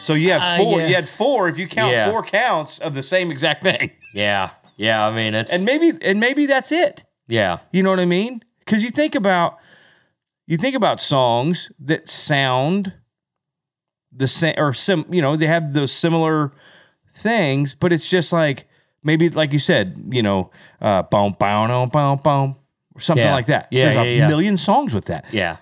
[0.00, 0.80] So you have Uh, four.
[0.80, 0.86] yeah.
[0.88, 1.48] You had four.
[1.48, 2.10] If you count Yeah.
[2.10, 4.50] four counts of the same exact thing, Yeah.
[4.76, 5.06] Yeah.
[5.06, 7.04] I mean, it's, and maybe and maybe that's it.
[7.26, 7.58] yeah.
[7.72, 8.42] You know what I mean?
[8.60, 9.58] Because you think about
[10.46, 12.92] you think about songs that sound
[14.12, 15.04] the same or sim.
[15.10, 16.52] You know, they have those similar
[17.14, 18.66] things, but it's just like
[19.02, 22.56] maybe like you said, you know, uh, boom, boom, boom, boom, boom,
[22.94, 23.34] or something Yeah.
[23.34, 23.68] like that.
[23.70, 24.28] Yeah, There's a yeah, yeah.
[24.28, 25.26] million songs with that.
[25.32, 25.56] Yeah.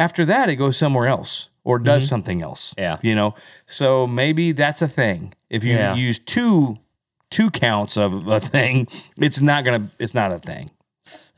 [0.00, 2.70] After that, it goes somewhere else or does something else.
[2.74, 2.80] Mm-hmm.
[2.80, 2.98] Yeah.
[3.02, 3.34] you know.
[3.66, 5.34] So maybe that's a thing.
[5.50, 5.94] If you Yeah.
[5.94, 6.78] use two
[7.30, 8.86] two counts of a thing,
[9.18, 9.88] it's not gonna.
[9.98, 10.70] It's not a thing.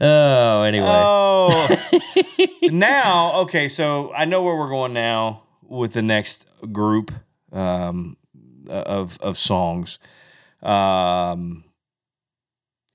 [0.01, 0.87] Oh, anyway.
[0.89, 1.77] Oh,
[2.71, 3.69] now okay.
[3.69, 7.13] So I know where we're going now with the next group
[7.53, 8.17] um,
[8.69, 9.99] of of songs.
[10.63, 11.65] Um,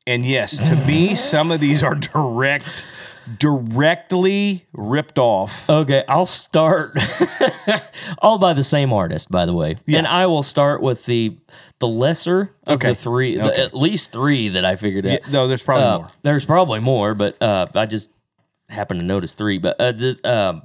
[0.06, 2.86] and yes, to me, some of these are direct,
[3.40, 5.70] directly ripped off.
[5.70, 6.98] Okay, I'll start
[8.20, 10.00] all by the same artist, by the way, Yeah.
[10.00, 11.38] and I will start with the
[11.80, 12.90] the lesser of Okay.
[12.90, 15.32] the three, the- at least three that I figured Yeah, out.
[15.32, 16.12] no, there's probably Uh, more.
[16.24, 18.10] There's probably more, but uh, I just
[18.70, 19.58] happened to notice three.
[19.60, 20.64] But uh, this um,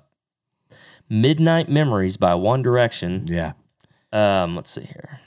[1.09, 3.27] "Midnight Memories" by One Direction.
[3.29, 3.53] Yeah.
[4.12, 5.20] Um, let's see here.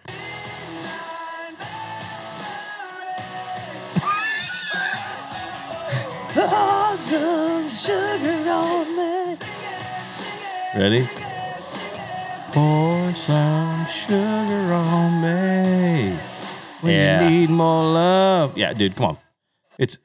[10.76, 11.06] Ready?
[12.54, 16.16] Pour some sugar on me
[16.80, 17.24] when Yeah.
[17.24, 18.58] you need more love.
[18.58, 19.18] Yeah, dude, come on.
[19.78, 19.98] It's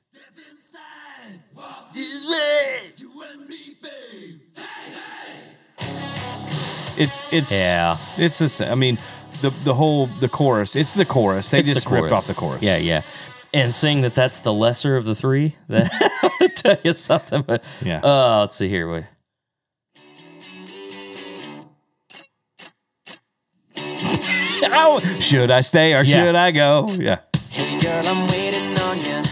[6.98, 7.96] it's it's Yeah.
[8.18, 8.72] It's the same.
[8.72, 8.98] I mean,
[9.42, 10.74] the the whole the chorus.
[10.74, 11.50] It's the chorus.
[11.50, 12.62] They It's the just ripped off the chorus.
[12.62, 13.02] Yeah, yeah.
[13.52, 15.90] And saying that that's the lesser of the three, that
[16.56, 17.42] tell you something.
[17.42, 18.00] But Yeah.
[18.02, 18.88] uh, let's see here.
[18.90, 19.04] Wait.
[24.72, 26.24] Oh, should I stay or Yeah.
[26.26, 26.88] should I go?
[26.98, 27.20] Yeah.
[27.50, 29.22] Hey girl, I'm waiting on you.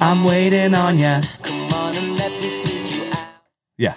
[0.00, 1.20] I'm waiting on ya.
[1.42, 3.28] Come on and let me sneak you out.
[3.78, 3.94] Yeah.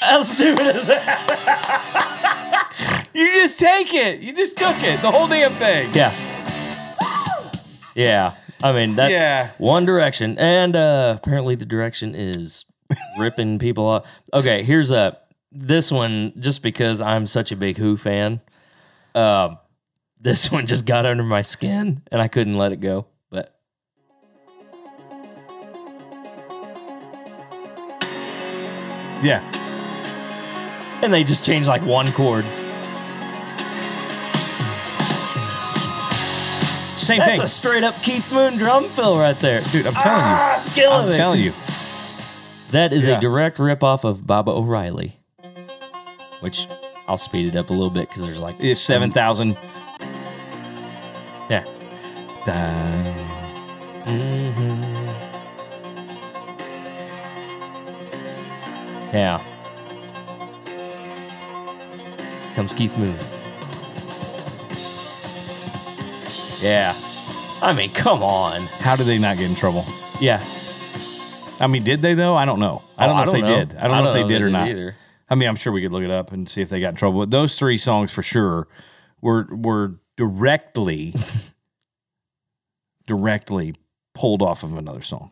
[0.00, 2.06] How stupid is that?
[3.14, 4.20] You just take it.
[4.20, 5.02] You just took it.
[5.02, 5.90] The whole damn thing.
[5.94, 6.12] Yeah.
[7.94, 8.34] Yeah.
[8.62, 9.50] I mean, that's Yeah.
[9.58, 10.38] One Direction.
[10.38, 12.64] And uh, apparently the direction is
[13.18, 14.06] ripping people off.
[14.32, 15.18] Okay, here's a
[15.52, 18.40] this one just because I'm such a big Who fan.
[19.14, 19.58] Um,
[20.20, 23.06] this one just got under my skin and I couldn't let it go.
[23.30, 23.52] But
[29.22, 29.42] Yeah.
[31.02, 32.44] and they just changed like one chord.
[37.00, 37.40] Same That's thing.
[37.42, 39.60] a straight up Keith Moon drum fill right there.
[39.62, 40.82] Dude, I'm telling Ah, it's you.
[40.82, 41.16] killing I'm me.
[41.16, 41.52] telling you.
[42.72, 43.16] That is Yeah.
[43.18, 45.16] a direct ripoff of Baba O'Riley,
[46.40, 46.66] which
[47.08, 49.56] I'll speed it up a little bit because there's like It's 7,000.
[51.48, 51.64] yeah.
[52.44, 53.16] Dun.
[59.12, 59.42] Yeah.
[62.54, 63.18] Comes Keith Moon.
[66.60, 66.94] Yeah.
[67.62, 68.62] I mean, come on.
[68.80, 69.84] How did they not get in trouble?
[70.20, 70.42] Yeah.
[71.60, 72.34] I mean, did they though?
[72.36, 72.82] I don't know.
[72.96, 73.76] I oh, don't Oh, know if they did.
[73.76, 74.68] I don't know if they did or not.
[74.68, 74.96] either.
[75.28, 76.94] I mean, I'm sure we could look it up and see if they got in
[76.96, 77.20] trouble.
[77.20, 78.66] But those three songs for sure
[79.20, 81.14] were were directly
[83.06, 83.74] directly
[84.14, 85.30] pulled off of another song.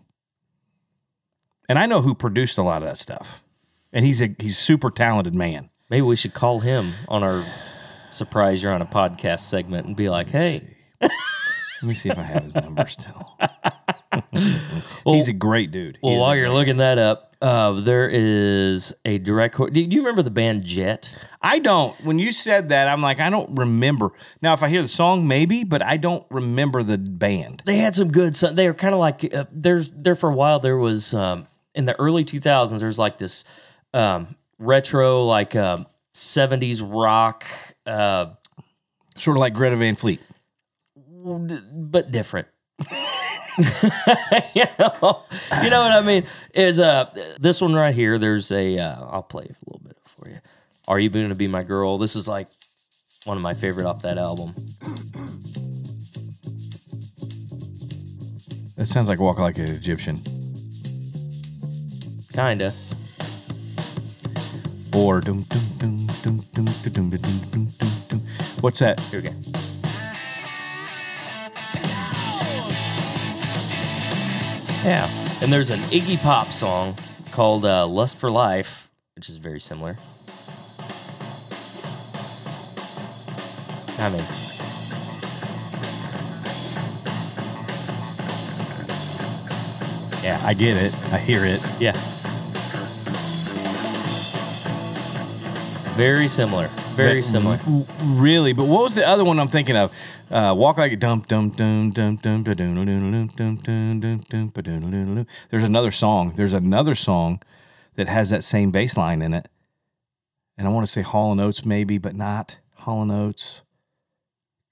[1.68, 3.42] And I know who produced a lot of that stuff.
[3.92, 5.70] And he's a he's a super talented man.
[5.90, 7.44] Maybe we should call him on our
[8.10, 10.62] surprise you're on a podcast segment and be like, hey,
[11.00, 11.10] Let
[11.82, 13.36] me see if I have his number still.
[15.04, 15.98] well, he's a great dude.
[16.02, 19.56] well, He is while you're looking that up, Uh, there is a direct.
[19.72, 21.14] Do you remember the band Jet?
[21.40, 21.94] I don't.
[22.04, 24.10] When you said that, I'm like, I don't remember.
[24.42, 27.62] Now, if I hear the song, maybe, but I don't remember the band.
[27.64, 28.34] They had some good.
[28.34, 30.58] So they were kind of like uh, there's there for a while.
[30.58, 32.80] There was um, in the early 2000s.
[32.80, 33.44] There's like this
[33.94, 37.44] um, retro like um 70s rock,
[37.86, 38.30] uh,
[39.16, 40.20] Sort of like Greta Van Fleet.
[41.28, 42.48] But different.
[44.54, 45.24] you know,
[45.62, 46.24] you know what I mean?
[46.54, 47.10] Is uh
[47.40, 48.18] this one right here?
[48.18, 48.78] There's a.
[48.78, 50.38] Uh, I'll play a little bit for you.
[50.86, 51.98] Are you going to be my girl?
[51.98, 52.48] This is like
[53.24, 54.50] one of my favorite off that album.
[58.76, 60.18] That sounds like Walk Like an Egyptian.
[62.32, 62.72] Kinda.
[64.96, 68.20] Or dum dum dum dum dum dum dum dum dum dum dum.
[68.60, 69.00] What's that?
[69.00, 69.67] Here we go.
[74.88, 75.10] Yeah,
[75.42, 76.96] and there's an Iggy Pop song
[77.30, 79.98] called uh, "Lust for Life," which is very similar.
[83.98, 84.24] I mean,
[90.24, 90.94] yeah, I get it.
[91.12, 91.60] I hear it.
[91.78, 91.92] yeah,
[95.98, 97.58] very similar, very similar.
[98.04, 99.92] Really, but what was the other one I'm thinking of?
[100.30, 103.98] Uh, Walk like a dum dum dum dum dum dum dum dum dum dum dum
[103.98, 105.26] dum dum dum dum.
[105.50, 106.34] There's another song.
[106.36, 107.42] There's another song
[107.96, 109.48] that has that same bass line in it,
[110.56, 113.62] and I want to say Hall and Oates maybe, but not Hall and Oates.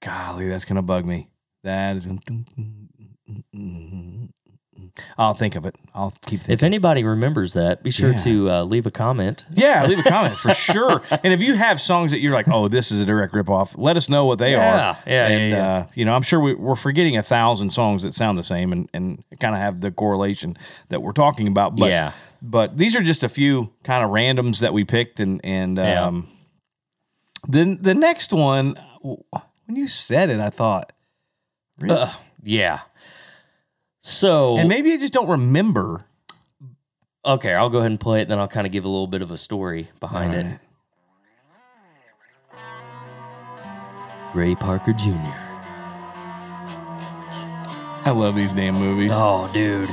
[0.01, 1.27] Golly, that's gonna bug me.
[1.65, 2.05] That is.
[2.05, 2.21] Gonna,
[5.17, 5.75] I'll think of it.
[5.93, 6.53] I'll keep thinking.
[6.53, 8.17] If anybody remembers that, be sure Yeah.
[8.23, 9.45] to uh, leave a comment.
[9.53, 11.01] Yeah, leave a comment for sure.
[11.23, 13.97] And if you have songs that you're like, oh, this is a direct ripoff, let
[13.97, 14.77] us know what they Yeah, are.
[14.77, 15.67] yeah, yeah, and yeah.
[15.77, 18.71] Uh, you know, I'm sure we, we're forgetting a thousand songs that sound the same
[18.71, 20.57] and and kind of have the correlation
[20.89, 21.75] that we're talking about.
[21.75, 22.11] But Yeah.
[22.41, 26.05] but these are just a few kind of randoms that we picked, and and Yeah.
[26.05, 26.27] um,
[27.47, 30.91] then the next one, when you said it, I thought,
[31.79, 31.99] really?
[32.01, 32.11] Uh,
[32.43, 32.79] yeah.
[34.07, 36.05] So and maybe I just don't remember.
[37.25, 38.29] okay, I'll go ahead and play it.
[38.29, 40.59] Then I'll kind of give a little bit of a story behind All it.
[44.33, 45.09] Ray Parker Jr.
[48.05, 49.11] I love these damn movies.
[49.13, 49.89] Oh, dude.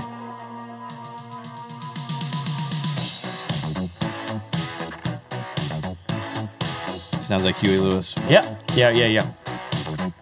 [7.25, 8.15] Sounds like Huey Lewis.
[8.29, 10.13] Yeah, yeah, yeah, yeah.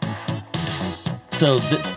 [1.29, 1.97] So th-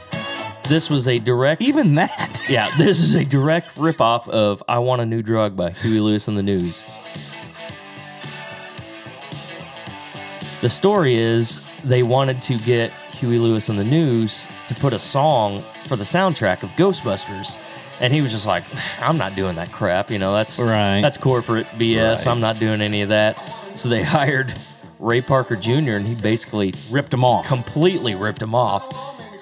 [0.67, 1.61] this was a direct.
[1.61, 2.41] Even that.
[2.49, 6.27] Yeah, this is a direct ripoff of "I Want a New Drug" by Huey Lewis
[6.27, 6.85] and the News.
[10.61, 14.99] The story is they wanted to get Huey Lewis and the News to put a
[14.99, 17.57] song for the soundtrack of Ghostbusters,
[17.99, 18.63] and he was just like,
[19.01, 20.09] "I'm not doing that crap.
[20.11, 21.01] You know, that's Right.
[21.01, 22.25] that's corporate BS.
[22.25, 22.31] Right.
[22.31, 23.37] I'm not doing any of that."
[23.75, 24.53] So they hired
[24.99, 25.93] Ray Parker Jr.
[25.97, 27.47] and he basically Ripped them off.
[27.47, 28.83] completely ripped him off.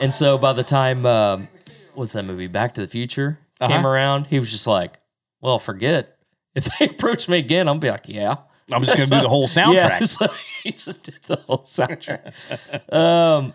[0.01, 1.47] And so by the time um,
[1.93, 3.87] what's that movie, Back to the Future, came Uh-huh.
[3.87, 4.99] around, he was just like,
[5.41, 6.17] "Well, forget
[6.55, 8.37] if they approach me again, I'm be like, yeah."
[8.71, 10.07] I'm just gonna do the whole Yeah, soundtrack.
[10.07, 10.27] so
[10.63, 12.93] he just did the whole soundtrack.
[12.93, 13.53] um,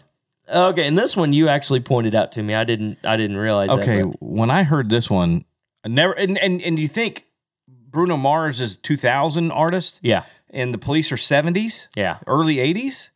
[0.48, 2.54] okay, and this one you actually pointed out to me.
[2.54, 2.98] I didn't.
[3.04, 3.70] I didn't realize.
[3.70, 5.44] Okay, that, when I heard this one,
[5.84, 7.24] I never and, and and you think
[7.66, 12.18] Bruno Mars is 2000 artist yeah, and the Police are 70s, yeah.
[12.26, 13.08] early 80s.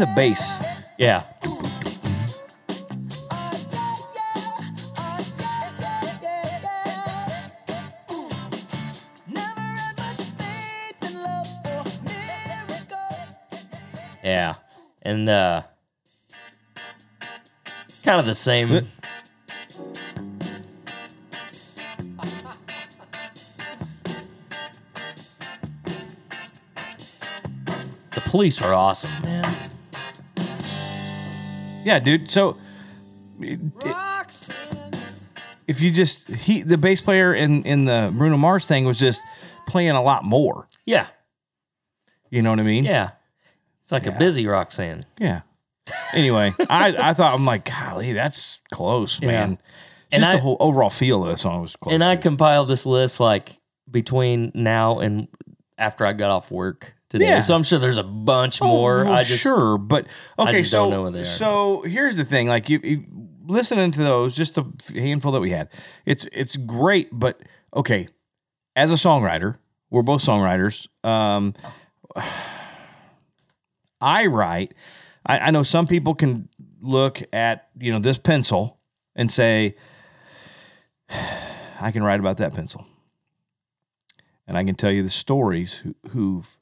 [0.00, 0.58] The bass.
[0.96, 1.24] Yeah.
[14.24, 14.54] Yeah.
[15.02, 15.62] And uh
[18.02, 18.70] kind of the same
[28.12, 29.70] The police were awesome, man.
[31.84, 32.30] Yeah, dude.
[32.30, 32.56] So
[33.40, 34.56] it- it-
[35.66, 39.20] if you just he the bass player in in the Bruno Mars thing was just
[39.68, 40.66] playing a lot more.
[40.84, 41.06] Yeah.
[42.30, 42.84] You know what I mean?
[42.84, 43.10] Yeah.
[43.82, 45.04] It's like a busy Roxanne.
[45.18, 45.40] Yeah.
[46.12, 49.28] Anyway, I I thought I'm like, golly, that's close, Yeah.
[49.28, 49.58] man.
[50.12, 51.94] And Just the I- whole overall feel of the song was close.
[51.94, 53.56] And I compiled this list like
[53.90, 55.28] between now and
[55.78, 57.26] after I got off work today.
[57.26, 57.40] Yeah.
[57.40, 59.06] So I'm sure there's a bunch Oh, more.
[59.06, 60.06] I just sure, but
[60.38, 60.62] okay.
[60.62, 61.24] so don't know where they are.
[61.24, 63.04] so here's the thing: like you, you
[63.46, 65.68] listening to those, just a handful that we had.
[66.06, 67.40] It's it's great, but
[67.76, 68.08] okay.
[68.76, 69.58] As a songwriter,
[69.90, 70.86] we're both songwriters.
[71.04, 71.54] Um,
[74.00, 74.74] I write.
[75.26, 76.48] I, I know some people can
[76.80, 78.78] look at you know this pencil
[79.14, 79.76] and say,
[81.80, 82.86] I can write about that pencil,
[84.46, 86.56] and I can tell you the stories who, who've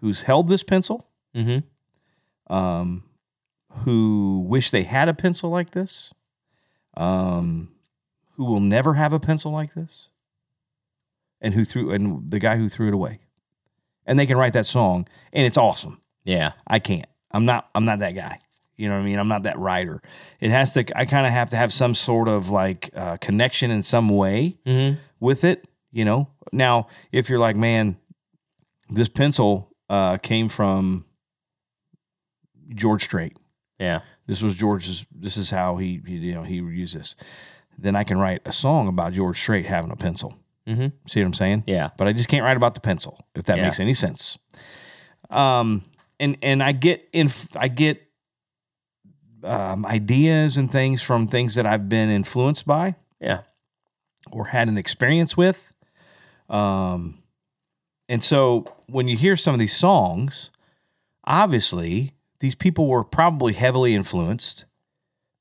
[0.00, 2.52] who's held this pencil, Mm-hmm.
[2.52, 3.04] um,
[3.84, 6.12] who wish they had a pencil like this,
[6.96, 7.70] um,
[8.32, 10.08] who will never have a pencil like this,
[11.40, 13.20] and who threw and the guy who threw it away,
[14.06, 16.00] and they can write that song, and it's awesome.
[16.24, 16.52] Yeah.
[16.66, 17.06] I can't.
[17.30, 17.68] I'm not.
[17.74, 18.38] I'm not that guy.
[18.76, 19.18] You know what I mean?
[19.18, 20.02] I'm not that writer.
[20.40, 20.84] It has to.
[20.98, 24.56] I kind of have to have some sort of like uh, connection in some way
[24.66, 24.98] Mm-hmm.
[25.20, 25.66] with it.
[25.92, 26.28] You know.
[26.52, 27.96] Now, if you're like, man,
[28.88, 31.04] this pencil uh, came from
[32.74, 33.36] George Strait.
[33.78, 34.00] Yeah.
[34.26, 35.04] This was George's.
[35.14, 37.16] This is how he, he you know he used this.
[37.76, 40.34] Then I can write a song about George Strait having a pencil.
[40.66, 40.88] Mm-hmm.
[41.08, 41.64] See what I'm saying?
[41.66, 41.90] Yeah.
[41.96, 43.64] but I just can't write about the pencil if that Yeah.
[43.64, 44.38] makes any sense.
[45.30, 45.84] Um,
[46.20, 48.00] and and I get in, I get
[49.42, 53.40] um, ideas and things from things that I've been influenced by Yeah.
[54.30, 55.72] or had an experience with.
[56.50, 57.19] Um,
[58.10, 60.50] and so when you hear some of these songs,
[61.24, 64.64] obviously these people were probably heavily influenced.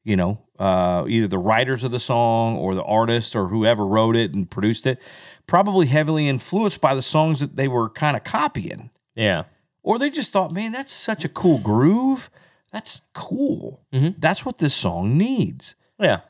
[0.05, 4.15] You know, uh, either the writers of the song or the artist or whoever wrote
[4.15, 4.99] it and produced it,
[5.45, 8.89] probably heavily influenced by the songs that they were kind of copying.
[9.13, 9.43] Yeah.
[9.84, 12.29] Or they just thought, man, that's such a cool groove.
[12.71, 13.82] That's cool.
[13.91, 14.15] Mhm.
[14.19, 16.21] That's what this song needs Yeah.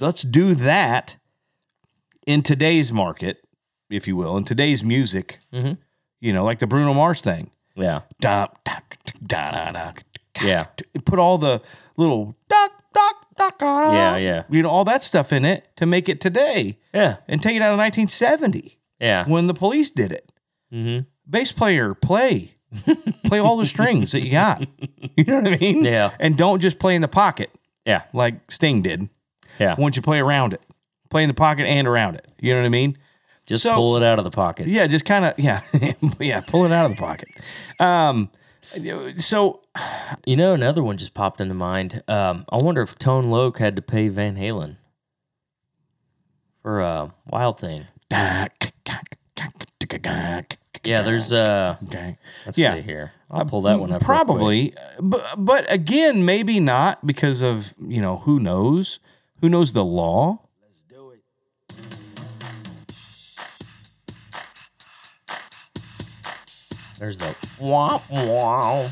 [0.00, 1.16] let's do that
[2.26, 3.45] in today's market,
[3.90, 5.40] if you will, in today's music.
[5.52, 5.78] Mhm.
[6.20, 7.50] You know, like the Bruno Mars thing.
[7.74, 8.02] Yeah.
[8.20, 8.78] Da, da,
[9.26, 9.92] da, da,
[10.42, 10.66] Yeah.
[11.04, 11.60] Put all the
[11.96, 14.42] little da, da, da, da, Yeah, yeah.
[14.50, 17.16] You know, all that stuff in it to make it today Yeah.
[17.28, 19.24] and take it out of 1970 Yeah.
[19.28, 20.32] when the police did it.
[20.72, 21.04] Mm-hmm.
[21.28, 22.52] Bass player, play.
[23.24, 24.66] play all the strings that you got.
[25.16, 25.84] You know what I mean?
[25.84, 26.10] Yeah.
[26.18, 27.50] And don't just play in the pocket
[27.84, 28.02] Yeah.
[28.12, 29.08] like Sting did.
[29.60, 29.74] Yeah.
[29.78, 30.60] once you play around it,
[31.10, 32.26] play in the pocket and around it.
[32.40, 32.98] You know what I mean?
[33.46, 34.66] Just so- pull it out of the pocket.
[34.68, 35.60] Yeah, just kind of yeah,
[36.20, 37.28] yeah, pull it out of the pocket.
[37.80, 38.30] Um,
[39.18, 39.60] so
[40.26, 42.02] You know, another one just popped into mind.
[42.08, 44.76] Um, I wonder if Tone Loc had to pay Van Halen
[46.62, 47.86] for a Wild Thing.
[50.84, 51.76] Yeah, there's uh
[52.44, 52.74] let's Yeah.
[52.74, 53.12] see here.
[53.30, 54.02] I'll pull that one up.
[54.02, 58.98] probably, but but again, maybe not because of you know who knows
[59.40, 60.40] who knows the law.
[66.98, 68.86] There's the wow wow.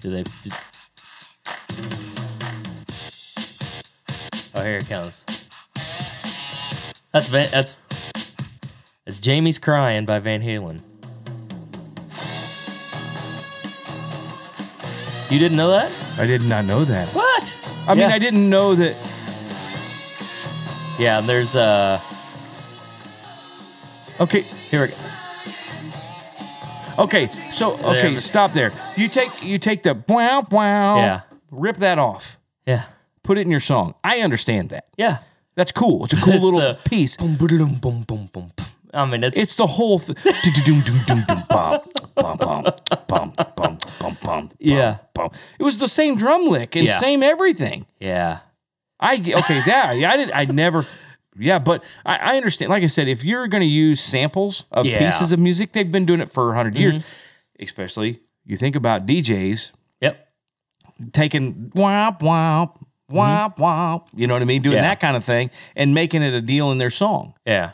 [0.00, 0.22] Do they?
[0.22, 0.50] Do...
[4.54, 5.24] Oh, here it comes.
[7.12, 7.46] That's Van.
[7.50, 7.80] That's
[9.04, 10.80] that's Jamie's crying by Van Halen.
[15.30, 15.90] You didn't know that?
[16.18, 17.08] I did not know that.
[17.08, 17.58] What?
[17.88, 18.94] I mean, I didn't know that.
[20.98, 22.00] Yeah, there's uh
[24.18, 24.94] Okay, here we go.
[27.04, 27.26] okay.
[27.52, 28.20] So okay, There.
[28.20, 28.72] stop there.
[28.96, 30.96] You take you take the wow wow.
[30.96, 31.20] Yeah.
[31.50, 32.38] Rip that off.
[32.66, 32.84] Yeah.
[33.22, 33.94] Put it in your song.
[34.04, 34.86] I understand that.
[34.96, 35.18] Yeah.
[35.54, 36.04] That's cool.
[36.04, 37.16] It's a cool It's little the piece.
[37.16, 38.52] Boom, boom, boom, boom, boom.
[38.94, 40.16] I mean, it's It's the whole thing.
[44.58, 44.96] Yeah.
[45.58, 46.98] It was the same drum lick and Yeah.
[46.98, 47.86] same everything.
[48.00, 48.38] yeah,
[49.00, 50.10] I okay, yeah, yeah.
[50.12, 50.30] I did.
[50.30, 50.84] I never.
[51.38, 52.70] Yeah, but I, I understand.
[52.70, 54.98] Like I said, if you're going to use samples of Yeah.
[54.98, 55.06] Mm-hmm.
[55.06, 57.04] pieces of music, they've been doing it for 100 years.
[57.60, 60.28] Especially, you think about DJs yep,
[61.12, 62.76] taking womp womp
[63.10, 64.06] womp womp.
[64.14, 64.62] You know what I mean?
[64.62, 64.82] Doing Mm-hmm.
[64.84, 64.88] Yeah.
[64.90, 67.34] that kind of thing and making it a deal in their song.
[67.46, 67.72] yeah,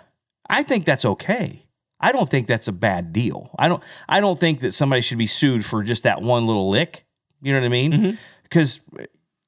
[0.50, 1.66] I think that's okay.
[2.00, 3.50] I don't think that's a bad deal.
[3.58, 3.82] I don't.
[4.08, 7.04] I don't think that somebody should be sued for just that one little lick.
[7.40, 7.92] You know what I mean?
[7.92, 8.16] Mm-hmm.
[8.42, 8.80] Because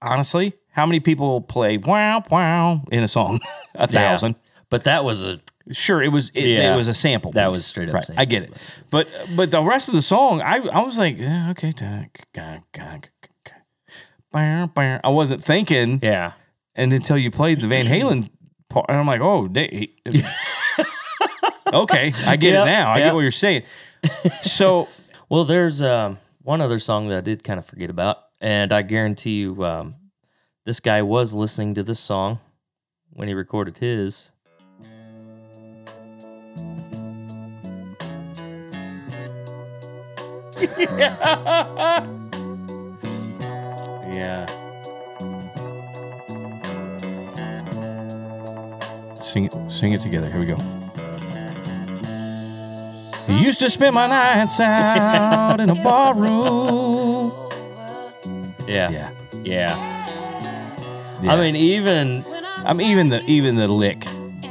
[0.00, 3.40] honestly, how many people play wow wow in a song?
[3.74, 4.36] a thousand.
[4.70, 5.40] But that was a
[5.72, 6.28] Sure, it was.
[6.34, 6.74] It, Yeah.
[6.74, 7.32] it was a sample.
[7.32, 8.52] That was straight up Right, sample, I get it.
[8.90, 11.72] But but the rest of the song, I I was like, yeah, okay,
[14.32, 15.00] bow, bow.
[15.02, 16.32] I wasn't thinking, yeah,
[16.74, 18.28] and until you played the Van Halen
[18.68, 19.88] part, and I'm like, oh, they,
[21.72, 22.90] okay, I get Yep, it now.
[22.92, 23.06] I yep.
[23.08, 23.62] get what you're saying.
[24.42, 24.88] So
[25.30, 28.82] Well, there's um, one other song that I did kind of forget about, and I
[28.82, 29.94] guarantee you, um,
[30.64, 32.38] this guy was listening to this song
[33.10, 34.30] when he recorded his.
[40.88, 42.00] yeah,
[49.20, 50.30] sing it, sing it together.
[50.30, 50.56] Here we go.
[53.28, 57.32] Used to spend my nights out in a barroom.
[58.66, 58.90] Yeah.
[58.90, 59.10] Yeah.
[59.42, 59.93] Yeah.
[61.24, 61.32] Yeah.
[61.32, 62.24] I mean, even
[62.64, 64.06] I'm even the even the lick,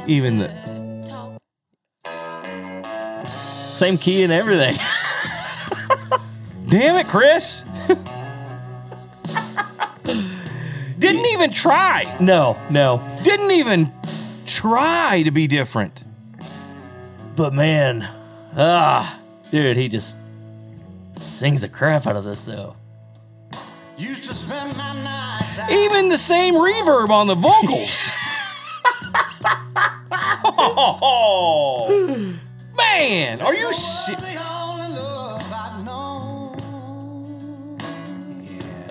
[0.06, 0.50] even the
[3.72, 4.76] same key and everything.
[6.68, 7.64] damn it, Chris.
[10.98, 12.16] Didn't even try.
[12.20, 13.02] no, no.
[13.24, 13.92] Didn't even
[14.46, 16.02] try to be different.
[17.36, 18.08] But man,
[18.56, 19.18] ah,
[19.50, 20.16] dude, he just
[21.18, 22.76] sings the crap out of this though.
[25.70, 28.08] Even the same reverb on the vocals.
[31.02, 32.34] oh,
[32.76, 36.56] man, are you se- The only love I know.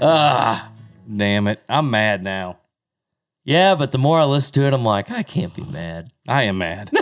[0.01, 0.69] Ah,
[1.15, 1.61] Damn it.
[1.67, 2.57] I'm mad now.
[3.43, 6.11] yeah, but the more I listen to it, I'm like, I can't be mad.
[6.27, 6.91] I am mad.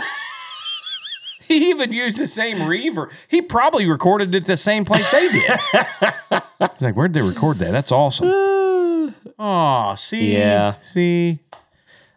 [1.48, 3.12] he even used the same reverb.
[3.28, 5.50] He probably recorded it the same place they did.
[6.60, 7.72] He's like, where'd they record that?
[7.72, 8.28] That's awesome.
[9.38, 10.34] Oh, see?
[10.36, 10.74] Yeah.
[10.80, 11.40] See?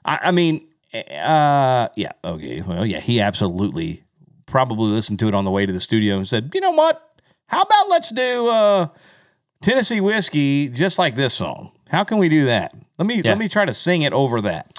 [0.03, 2.61] I, I mean, uh, yeah, okay.
[2.61, 4.03] Well, yeah, he absolutely
[4.45, 7.19] probably listened to it on the way to the studio and said, you know what?
[7.47, 8.87] How about let's do uh,
[9.63, 11.71] Tennessee whiskey just like this song?
[11.89, 12.75] How can we do that?
[12.99, 13.31] Let me Yeah.
[13.31, 14.71] let me try to sing it over that.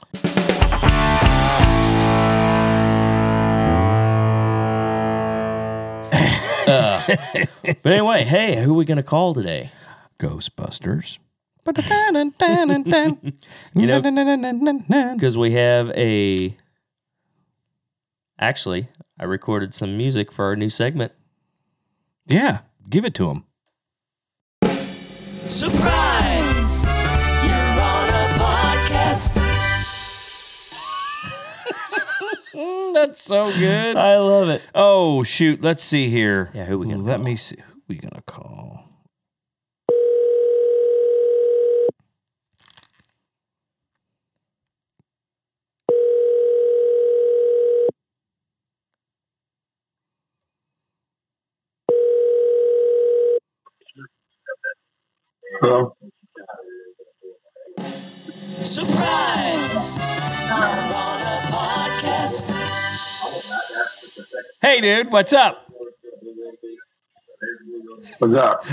[7.83, 9.71] But anyway, hey, who are we gonna call today?
[10.19, 11.19] Ghostbusters.
[13.75, 14.01] You know-
[15.15, 16.57] Because we have a.
[18.39, 18.89] Actually,
[19.19, 21.13] I recorded some music for our new segment.
[22.27, 22.59] yeah,
[22.89, 23.45] give it to him.
[25.49, 26.16] Surprise!
[32.97, 33.95] That's so good.
[33.97, 34.63] I love it.
[34.75, 36.51] Oh shoot, let's see here.
[36.55, 37.25] Yeah, who we gonna Let call?
[37.27, 37.57] me see.
[37.59, 38.85] Who we gonna call?
[55.61, 55.97] Hello.
[58.63, 59.36] Surprise!
[64.67, 65.65] Hey, dude, what's up?
[68.19, 68.67] What's up?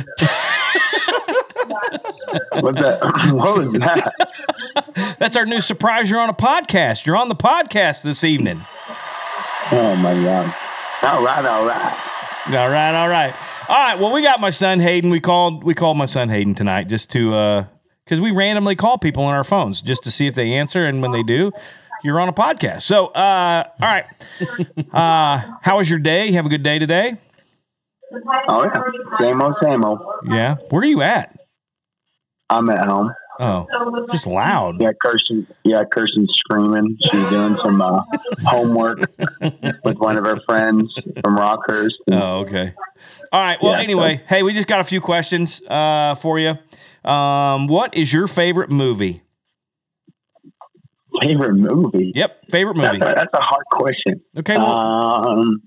[2.62, 3.00] What's that?
[3.32, 5.16] what was that?
[5.20, 6.10] That's our new surprise.
[6.10, 7.06] You're on a podcast.
[7.06, 8.66] You're on the podcast this evening.
[9.72, 10.56] Oh my god!
[11.04, 11.96] All right, all right.
[12.48, 13.36] All right, all right,
[13.70, 14.00] all right.
[14.00, 15.12] Well, we got my son Hayden.
[15.12, 17.66] We called we called my son Hayden tonight just to uh
[18.04, 21.04] because we randomly call people on our phones just to see if they answer, and
[21.04, 21.52] when they do,
[22.04, 22.82] you're on a podcast.
[22.82, 24.06] So, uh, all right.
[24.94, 26.28] uh, how was your day?
[26.28, 27.18] You have a good day today?
[28.48, 28.84] Oh yeah,
[29.20, 30.00] same old, same old.
[30.30, 30.56] Yeah.
[30.70, 31.36] Where are you at?
[32.50, 33.12] I'm at home.
[33.40, 33.66] Oh,
[34.12, 34.80] just loud.
[34.80, 35.48] Yeah, Kirsten.
[35.64, 36.96] Yeah, Kirsten's screaming.
[37.12, 38.00] She's doing some uh,
[38.46, 39.00] homework
[39.84, 40.94] with one of her friends
[41.24, 41.94] from Rockhurst.
[42.12, 42.74] Oh, okay.
[43.32, 43.58] All right.
[43.62, 46.54] Well, Yeah, anyway, hey, we just got a few questions uh, for you.
[47.10, 49.23] Um, what is your favorite movie?
[51.28, 52.12] Favorite movie?
[52.16, 53.06] Yep, favorite That's movie.
[53.12, 54.22] a, that's a hard question.
[54.38, 54.58] Okay.
[54.58, 55.62] Well, Um,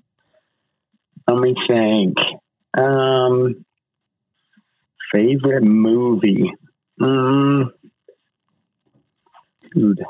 [1.28, 2.16] let me think.
[2.76, 3.64] Um,
[5.14, 6.52] favorite movie.
[7.00, 7.70] Mm,
[9.74, 10.02] dude,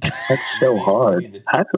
[0.00, 1.42] that's so hard.
[1.52, 1.70] That's,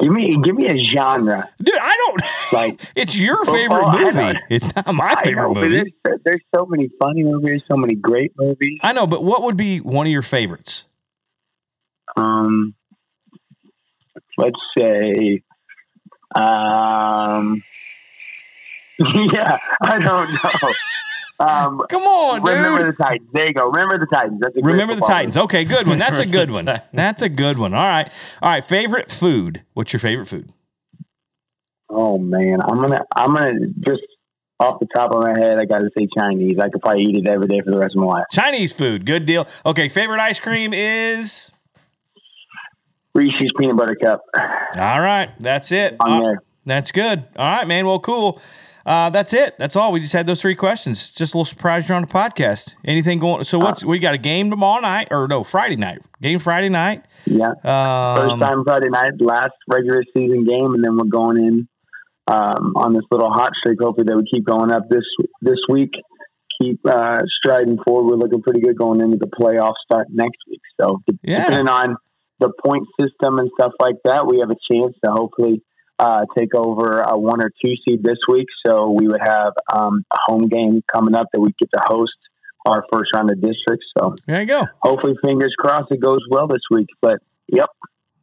[0.00, 1.48] give me, give me a genre.
[1.62, 2.22] dude, I don't.
[2.52, 4.38] Like, it's your favorite oh, movie.
[4.50, 5.92] It's not my I favorite know, movie.
[6.04, 8.78] There's, there's so many funny movies, so many great movies.
[8.82, 10.84] I know, but what would be one of your favorites?
[12.16, 12.74] Um,
[14.38, 15.42] let's say,
[16.34, 17.62] um,
[18.98, 20.72] yeah, I don't know.
[21.40, 22.94] Um, Come on, Remember dude.
[22.94, 23.28] the Titans.
[23.32, 23.66] There you go.
[23.68, 24.38] Remember the Titans.
[24.40, 25.36] That's a Remember the Titans.
[25.36, 25.98] Okay, good one.
[25.98, 26.60] That's a good one.
[26.60, 26.90] Remember the Titans.
[26.92, 27.74] That's a good one.
[27.74, 28.12] All right.
[28.40, 28.62] All right.
[28.62, 29.64] Favorite food.
[29.72, 30.52] What's your favorite food?
[31.88, 34.02] Oh man, I'm gonna, I'm gonna just
[34.60, 36.58] off the top of my head, I got to say Chinese.
[36.58, 38.24] I could probably eat it every day for the rest of my life.
[38.30, 39.04] Chinese food.
[39.04, 39.46] Good deal.
[39.66, 39.88] Okay.
[39.88, 41.51] Favorite ice cream is.
[43.14, 44.22] Reese's peanut butter cup
[44.76, 45.30] All right.
[45.38, 45.96] That's it.
[46.00, 46.42] Uh, there.
[46.64, 47.24] That's good.
[47.36, 47.86] All right, man.
[47.86, 48.40] Well, cool.
[48.86, 49.54] Uh, that's it.
[49.58, 49.92] That's all.
[49.92, 51.10] We just had those three questions.
[51.10, 52.74] Just a little surprise you're on the podcast.
[52.84, 53.44] Anything going?
[53.44, 56.00] So what's we got a game tomorrow night or no Friday night?
[56.20, 57.04] Game Friday night.
[57.26, 57.66] Yeah, first
[58.32, 61.68] Um, time Friday night, last regular season game, and then we're going in
[62.26, 63.80] um, on this little hot streak.
[63.80, 65.04] Hopefully, that we keep going up this
[65.42, 65.90] this week.
[66.60, 68.10] Keep uh, striding forward.
[68.10, 70.60] We're looking pretty good going into the playoff start next week.
[70.80, 71.44] So, Yeah.
[71.44, 71.96] depending on
[72.38, 75.62] the point system and stuff like that, we have a chance to hopefully
[75.98, 78.46] uh, take over a one or two seed this week.
[78.66, 82.12] So we would have um, a home game coming up that we get to host
[82.66, 83.86] our first round of districts.
[83.98, 84.64] So There you go.
[84.82, 86.88] hopefully, fingers crossed, it goes well this week.
[87.00, 87.18] But
[87.48, 87.68] yep,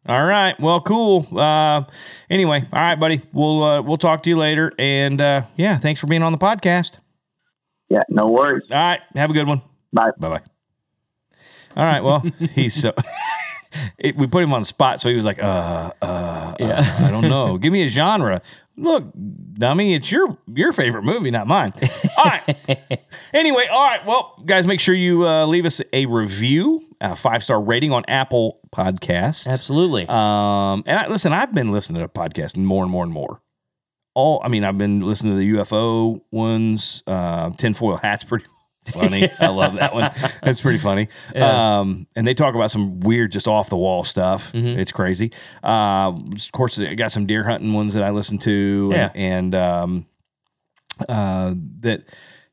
[0.07, 0.59] All right.
[0.59, 1.25] Well, cool.
[1.37, 1.83] Uh,
[2.29, 3.21] anyway, all right, buddy.
[3.31, 4.73] We'll uh, we'll talk to you later.
[4.79, 6.97] And uh, yeah, thanks for being on the podcast.
[7.89, 8.63] yeah, no worries.
[8.71, 9.01] All right.
[9.15, 9.61] Have a good one.
[9.93, 10.11] Bye.
[10.17, 10.41] Bye bye.
[11.77, 12.01] All right.
[12.03, 12.19] Well,
[12.55, 12.93] he's so.
[13.97, 16.95] It, we put him on the spot, so he was like, uh, uh, Yeah.
[16.99, 17.57] uh, I don't know.
[17.59, 18.41] Give me a genre.
[18.77, 19.03] Look,
[19.53, 21.73] dummy, it's your your favorite movie, not mine.
[22.17, 23.01] All right.
[23.33, 24.05] anyway, all right.
[24.05, 28.05] Well, guys, make sure you uh, leave us a review, a five star rating on
[28.07, 29.47] Apple Podcasts.
[29.47, 30.07] Absolutely.
[30.07, 33.41] Um, and I, listen, I've been listening to podcasts more and more and more.
[34.15, 37.03] All, I mean, I've been listening to the UFO ones.
[37.05, 38.45] Uh, tinfoil hats, pretty
[38.85, 39.29] funny.
[39.39, 40.11] I love that one.
[40.43, 41.07] That's pretty funny.
[41.35, 44.51] Um, and they talk about some weird, just off the wall stuff.
[44.53, 44.79] Mm-hmm.
[44.79, 45.31] It's crazy.
[45.63, 48.89] Uh, of course, I got some deer hunting ones that I listen to.
[48.91, 49.09] Yeah.
[49.15, 50.05] And, and um,
[51.07, 52.03] uh, that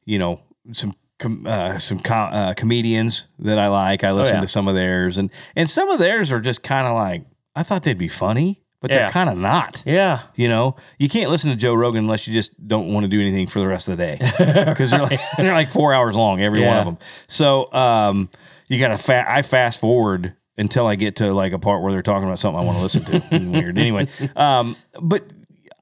[0.04, 0.40] you know
[0.72, 0.92] some.
[1.18, 4.04] Com- uh, some com- uh, comedians that I like.
[4.04, 4.40] I listen Oh, yeah.
[4.42, 7.24] to some of theirs, and and some of theirs are just kind of like
[7.54, 8.98] I thought they'd be funny, but Yeah.
[8.98, 9.82] they're kind of not.
[9.86, 10.22] yeah.
[10.34, 13.20] You know, you can't listen to Joe Rogan unless you just don't want to do
[13.20, 14.18] anything for the rest of the day
[14.66, 16.98] because they're like they're like four hours long, every one of them.
[17.26, 18.28] So um,
[18.68, 21.92] you got to fa- I fast forward until I get to like a part where
[21.92, 23.38] they're talking about something I want to listen to.
[23.50, 23.78] Weird.
[23.78, 25.24] Anyway, um, but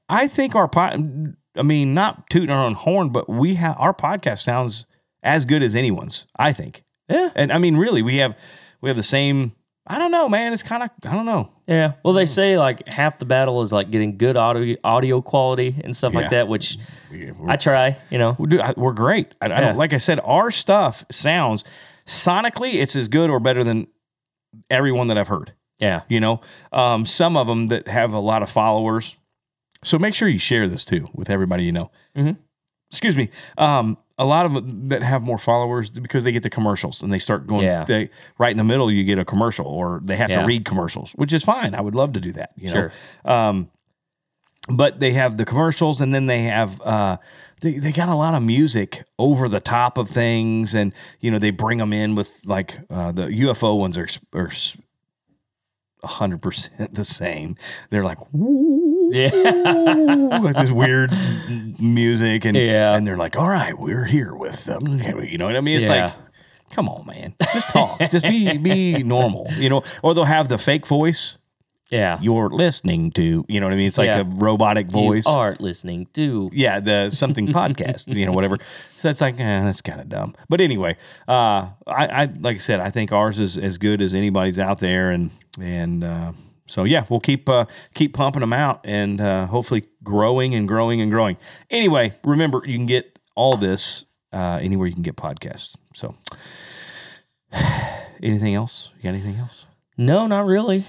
[0.09, 1.35] I think our pod.
[1.57, 4.85] I mean, not tooting our own horn, but we have our podcast sounds
[5.23, 6.25] as good as anyone's.
[6.37, 6.83] I think.
[7.07, 7.29] Yeah.
[7.35, 8.35] And I mean, really, we have
[8.81, 9.53] we have the same.
[9.87, 10.51] I don't know, man.
[10.53, 11.51] It's kind of I don't know.
[11.67, 11.93] Yeah.
[12.03, 15.95] Well, they say like half the battle is like getting good audio audio quality and
[15.95, 16.19] stuff Yeah.
[16.21, 16.77] like that, which
[17.11, 17.97] We- I try.
[18.09, 18.35] You know.
[18.39, 19.35] We're, I- we're great.
[19.41, 19.61] I, I Yeah.
[19.61, 21.63] don't, like I said, our stuff sounds
[22.07, 23.87] sonically, it's as good or better than
[24.69, 25.53] everyone that I've heard.
[25.79, 26.01] Yeah.
[26.07, 29.17] You know, um, some of them that have a lot of followers.
[29.83, 31.91] So make sure you share this too with everybody you know.
[32.15, 32.37] Mhm.
[32.89, 33.29] Excuse me.
[33.57, 37.11] Um, a lot of them that have more followers because they get the commercials and
[37.11, 37.65] they start going.
[37.65, 37.83] Yeah.
[37.83, 40.41] They right in the middle, you get a commercial, or they have Yeah.
[40.41, 41.75] to read commercials, which is fine.
[41.75, 42.51] I would love to do that.
[42.55, 42.89] You know,
[43.25, 43.69] um,
[44.69, 47.17] but they have the commercials and then they have uh,
[47.61, 51.37] they, they got a lot of music over the top of things and you know
[51.37, 54.49] they bring them in with like uh, the UFO ones are are
[56.03, 57.55] hundred percent the same.
[57.89, 59.29] They're like woo, Yeah.
[60.41, 61.11] like this weird
[61.79, 62.95] music and Yeah.
[62.95, 64.85] and they're like all right we're here with them
[65.23, 66.05] you know what I mean it's Yeah.
[66.05, 66.13] like.
[66.71, 67.35] Come on, man.
[67.53, 67.99] Just talk.
[68.11, 69.83] Just be be normal, you know.
[70.03, 71.37] Or they'll have the fake voice
[71.89, 72.17] Yeah.
[72.19, 73.45] you're listening to.
[73.47, 73.85] You know what I mean?
[73.87, 74.21] It's like Yeah.
[74.21, 75.25] a robotic voice.
[75.25, 76.49] You are listening to.
[76.51, 78.57] yeah, the something podcast, you know, whatever.
[78.97, 80.33] So it's like, eh, that's kind of dumb.
[80.49, 80.97] But anyway,
[81.29, 84.79] uh, I, I like I said, I think ours is as good as anybody's out
[84.79, 85.29] there, and
[85.61, 86.31] and uh,
[86.67, 91.01] so yeah, we'll keep uh, keep pumping them out, and uh, hopefully growing and growing
[91.01, 91.37] and growing.
[91.69, 95.75] Anyway, remember you can get all this uh, anywhere you can get podcasts.
[95.93, 96.15] So,
[98.23, 98.89] anything else?
[98.97, 99.65] You got anything else?
[99.97, 100.85] No, not really.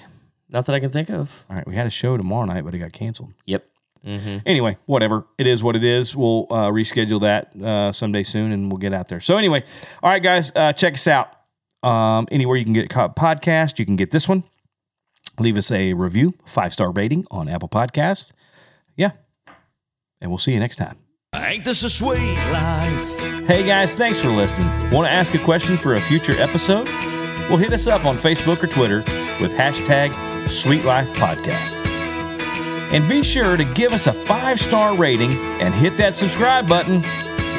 [0.49, 1.45] Not that I can think of.
[1.51, 3.33] All right, we had a show tomorrow night, but it got canceled.
[3.47, 3.66] Yep.
[4.05, 4.39] Mm-hmm.
[4.47, 5.27] anyway, whatever.
[5.37, 6.14] It is what it is.
[6.14, 9.20] We'll uh, reschedule that uh, someday soon and we'll get out there.
[9.20, 9.64] So, anyway,
[10.01, 11.29] all right, guys, uh, check us out.
[11.83, 14.45] Um, anywhere you can get co- podcast, you can get this one.
[15.39, 18.32] Leave us a review, five star rating on Apple Podcast.
[18.97, 19.12] Yeah.
[20.20, 20.97] And we'll see you next time.
[21.34, 23.18] Ain't this a sweet life?
[23.47, 24.68] Hey guys, thanks for listening.
[24.91, 26.89] Want to ask a question for a future episode?
[27.49, 28.99] Well, hit us up on Facebook or Twitter
[29.41, 30.12] with hashtag
[30.49, 31.84] Sweet Life Podcast.
[32.93, 37.03] And be sure to give us a five star rating and hit that subscribe button.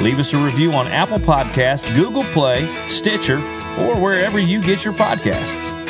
[0.04, 3.38] Leave us a review on Apple Podcasts, Google Play, Stitcher,
[3.80, 5.87] or wherever you get your podcasts.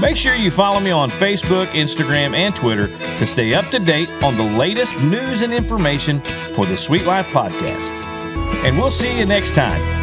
[0.00, 4.10] Make sure you follow me on Facebook, Instagram, and Twitter to stay up to date
[4.22, 6.20] on the latest news and information
[6.54, 7.92] for the Sweet Life Podcast.
[8.64, 10.01] And we'll see you next time.